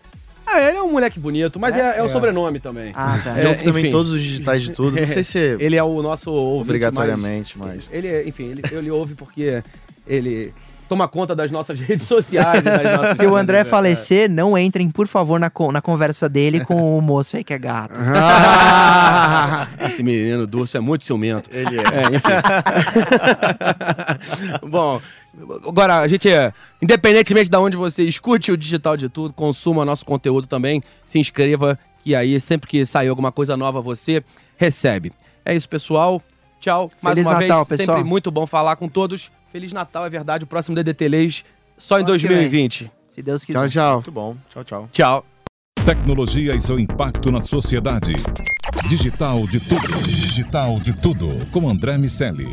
Ah, 0.47 0.59
ele 0.59 0.77
é 0.77 0.81
um 0.81 0.91
moleque 0.93 1.19
bonito, 1.19 1.59
mas 1.59 1.75
é, 1.75 1.99
é 1.99 2.01
o 2.01 2.07
É. 2.07 2.09
sobrenome 2.09 2.59
também. 2.59 2.91
Ah, 2.95 3.19
tá. 3.23 3.37
É, 3.37 3.41
Ele 3.41 3.49
ouve 3.49 3.63
também 3.63 3.83
enfim. 3.83 3.91
todos 3.91 4.11
os 4.11 4.21
digitais 4.23 4.63
de 4.63 4.71
tudo. 4.71 4.99
Não 4.99 5.07
sei 5.07 5.21
se 5.23 5.37
é 5.37 5.55
Ele 5.59 5.75
é 5.75 5.83
o 5.83 6.01
nosso 6.01 6.31
ouvinte 6.31 6.63
obrigatoriamente, 6.69 7.55
mas... 7.55 7.67
mais- 7.67 7.89
Ele, 7.91 8.07
é- 8.07 8.27
enfim, 8.27 8.45
ele, 8.45 8.63
ele 8.71 8.89
ouve 8.89 9.13
porque 9.13 9.61
ele 10.07 10.51
toma 10.87 11.07
conta 11.07 11.35
das 11.35 11.49
nossas 11.51 11.79
redes 11.81 12.05
sociais. 12.07 12.59
e 12.59 12.63
das 12.69 12.83
nossas- 12.83 13.17
Se 13.17 13.25
o 13.25 13.35
André 13.35 13.59
É. 13.59 13.63
falecer, 13.63 14.29
não 14.29 14.57
entrem, 14.57 14.89
por 14.89 15.07
favor, 15.07 15.39
na, 15.39 15.51
na 15.71 15.81
conversa 15.81 16.27
dele 16.29 16.63
com 16.65 16.97
o 16.97 17.01
moço 17.01 17.37
aí 17.37 17.43
que 17.43 17.53
é 17.53 17.57
gato. 17.59 17.99
Esse 19.87 20.03
menino 20.03 20.45
Durso 20.47 20.77
é 20.77 20.79
muito 20.79 21.03
ciumento. 21.05 21.49
Ele 21.51 21.77
é. 21.77 21.81
É, 21.81 22.15
enfim. 22.15 22.31
Bom, 24.67 25.01
agora 25.67 25.99
a 25.99 26.07
gente, 26.07 26.29
é, 26.29 26.51
independentemente 26.81 27.49
de 27.49 27.57
onde 27.57 27.75
você 27.77 28.03
escute 28.03 28.51
o 28.51 28.57
Digital 28.57 28.95
de 28.97 29.09
Tudo, 29.09 29.33
consuma 29.33 29.85
nosso 29.85 30.05
conteúdo 30.05 30.47
também, 30.47 30.81
se 31.05 31.19
inscreva, 31.19 31.77
que 32.03 32.15
aí 32.15 32.39
sempre 32.39 32.67
que 32.69 32.85
sair 32.85 33.07
alguma 33.09 33.31
coisa 33.31 33.55
nova 33.57 33.81
você 33.81 34.23
recebe. 34.57 35.11
É 35.43 35.55
isso, 35.55 35.67
pessoal. 35.69 36.21
Tchau. 36.59 36.89
Mais 37.01 37.15
Feliz 37.15 37.27
uma 37.27 37.39
Natal, 37.39 37.65
vez, 37.65 37.79
pessoal. 37.79 37.97
sempre 37.97 38.09
muito 38.09 38.31
bom 38.31 38.47
falar 38.47 38.75
com 38.75 38.87
todos. 38.87 39.29
Feliz 39.55 39.71
Natal, 39.71 40.05
é 40.05 40.09
verdade. 40.09 40.43
O 40.43 40.47
próximo 40.47 40.75
DDT 40.75 41.07
Leis 41.07 41.45
só 41.77 41.97
em 41.97 42.03
Ano 42.03 42.11
que 42.19 42.27
vem. 42.27 42.49
2020. 42.49 42.91
Se 43.07 43.21
Deus 43.21 43.45
quiser. 43.45 43.57
Tchau, 43.59 43.69
tchau. 43.69 43.93
Muito 43.93 44.11
bom. 44.11 44.37
Tchau, 44.49 44.63
tchau. 44.65 44.89
Tchau. 44.91 45.25
Tecnologia 45.85 46.53
e 46.55 46.61
seu 46.61 46.77
impacto 46.77 47.31
na 47.31 47.41
sociedade. 47.41 48.11
Digital 48.89 49.47
de 49.47 49.61
tudo. 49.61 49.87
Digital 50.03 50.77
de 50.81 51.01
tudo. 51.01 51.49
Com 51.53 51.69
André 51.69 51.97
Miceli. 51.97 52.49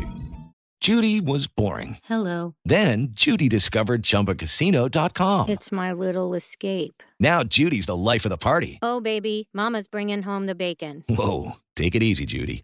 Judy 0.81 1.19
was 1.19 1.45
boring. 1.45 1.97
Hello. 2.09 2.53
Then 2.65 3.09
Judy 3.13 3.49
discovered 3.49 4.03
ChumbaCasino.com. 4.03 5.49
It's 5.49 5.73
my 5.73 5.91
little 5.91 6.33
escape. 6.33 7.03
Now 7.19 7.43
Judy's 7.43 7.85
the 7.85 7.97
life 7.97 8.23
of 8.25 8.29
the 8.29 8.37
party. 8.37 8.79
Oh, 8.81 9.01
baby, 9.01 9.49
Mama's 9.53 9.87
bringing 9.87 10.23
home 10.23 10.45
the 10.45 10.55
bacon. 10.55 11.03
Whoa, 11.09 11.57
take 11.75 11.95
it 11.95 12.03
easy, 12.03 12.25
Judy. 12.25 12.63